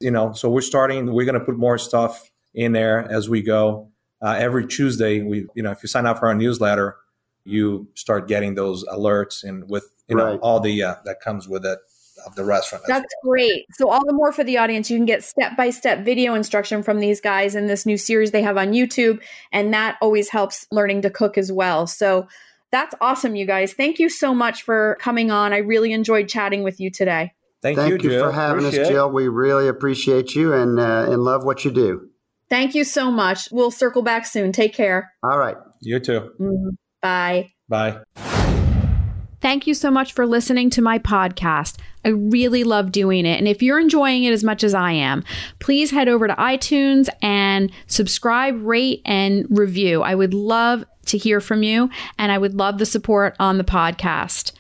[0.01, 1.13] You know, so we're starting.
[1.13, 3.89] We're going to put more stuff in there as we go.
[4.21, 6.97] Uh, every Tuesday, we you know if you sign up for our newsletter,
[7.43, 10.39] you start getting those alerts and with you know Right.
[10.41, 11.79] all the uh, that comes with it
[12.25, 12.83] of the restaurant.
[12.83, 13.65] as That's great.
[13.71, 16.83] So, all the more for the audience, you can get step by step video instruction
[16.83, 19.21] from these guys in this new series they have on YouTube.
[19.51, 21.87] And that always helps learning to cook as well.
[21.87, 22.27] So,
[22.71, 23.73] that's awesome, you guys.
[23.73, 25.53] Thank you so much for coming on.
[25.53, 27.31] I really enjoyed chatting with you today.
[27.61, 28.25] Thank, Thank you, Jill.
[28.25, 28.89] for having Appreciate us.
[28.89, 29.09] Jill.
[29.09, 32.08] We really appreciate you and uh, and love what you do.
[32.49, 33.49] Thank you so much.
[33.51, 34.51] We'll circle back soon.
[34.51, 35.11] Take care.
[35.23, 35.55] All right.
[35.81, 36.31] You too.
[36.39, 36.71] Mhm.
[37.01, 37.51] Bye.
[37.67, 37.99] Bye.
[39.41, 41.77] Thank you so much for listening to my podcast.
[42.03, 43.37] I really love doing it.
[43.39, 45.23] And if you're enjoying it as much as I am,
[45.59, 50.01] please head over to iTunes and subscribe, rate, and review.
[50.01, 53.63] I would love to hear from you, and I would love the support on the
[53.63, 54.51] podcast.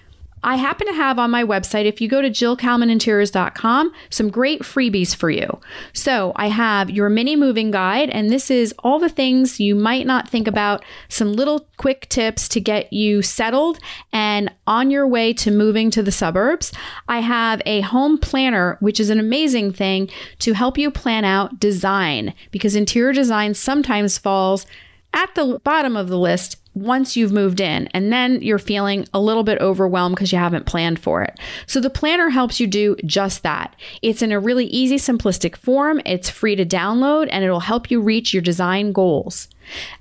[0.43, 5.15] I happen to have on my website, if you go to jillcalmaninteriors.com, some great freebies
[5.15, 5.59] for you.
[5.93, 10.05] So I have your mini moving guide, and this is all the things you might
[10.05, 13.79] not think about, some little quick tips to get you settled
[14.13, 16.71] and on your way to moving to the suburbs.
[17.07, 20.09] I have a home planner, which is an amazing thing
[20.39, 24.65] to help you plan out design because interior design sometimes falls
[25.13, 29.19] at the bottom of the list once you've moved in and then you're feeling a
[29.19, 31.39] little bit overwhelmed because you haven't planned for it.
[31.65, 33.75] So the planner helps you do just that.
[34.01, 38.01] It's in a really easy simplistic form, it's free to download and it'll help you
[38.01, 39.47] reach your design goals.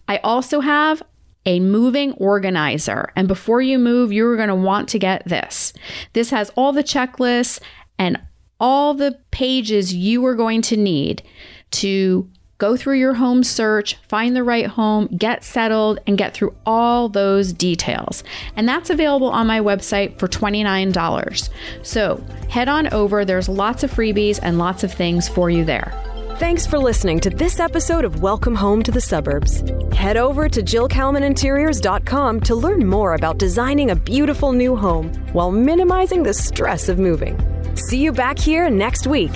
[0.07, 1.03] I also have
[1.47, 3.11] a moving organizer.
[3.17, 5.73] And before you move, you're going to want to get this.
[6.13, 7.59] This has all the checklists
[7.99, 8.21] and
[8.61, 11.23] all the pages you are going to need
[11.71, 12.29] to
[12.59, 17.09] go through your home search, find the right home, get settled, and get through all
[17.09, 18.25] those details.
[18.57, 21.51] And that's available on my website for $29.
[21.83, 25.93] So head on over, there's lots of freebies and lots of things for you there.
[26.39, 29.63] Thanks for listening to this episode of Welcome Home to the Suburbs.
[29.93, 36.23] Head over to JillCalmanInteriors.com to learn more about designing a beautiful new home while minimizing
[36.23, 37.37] the stress of moving.
[37.77, 39.33] See you back here next week.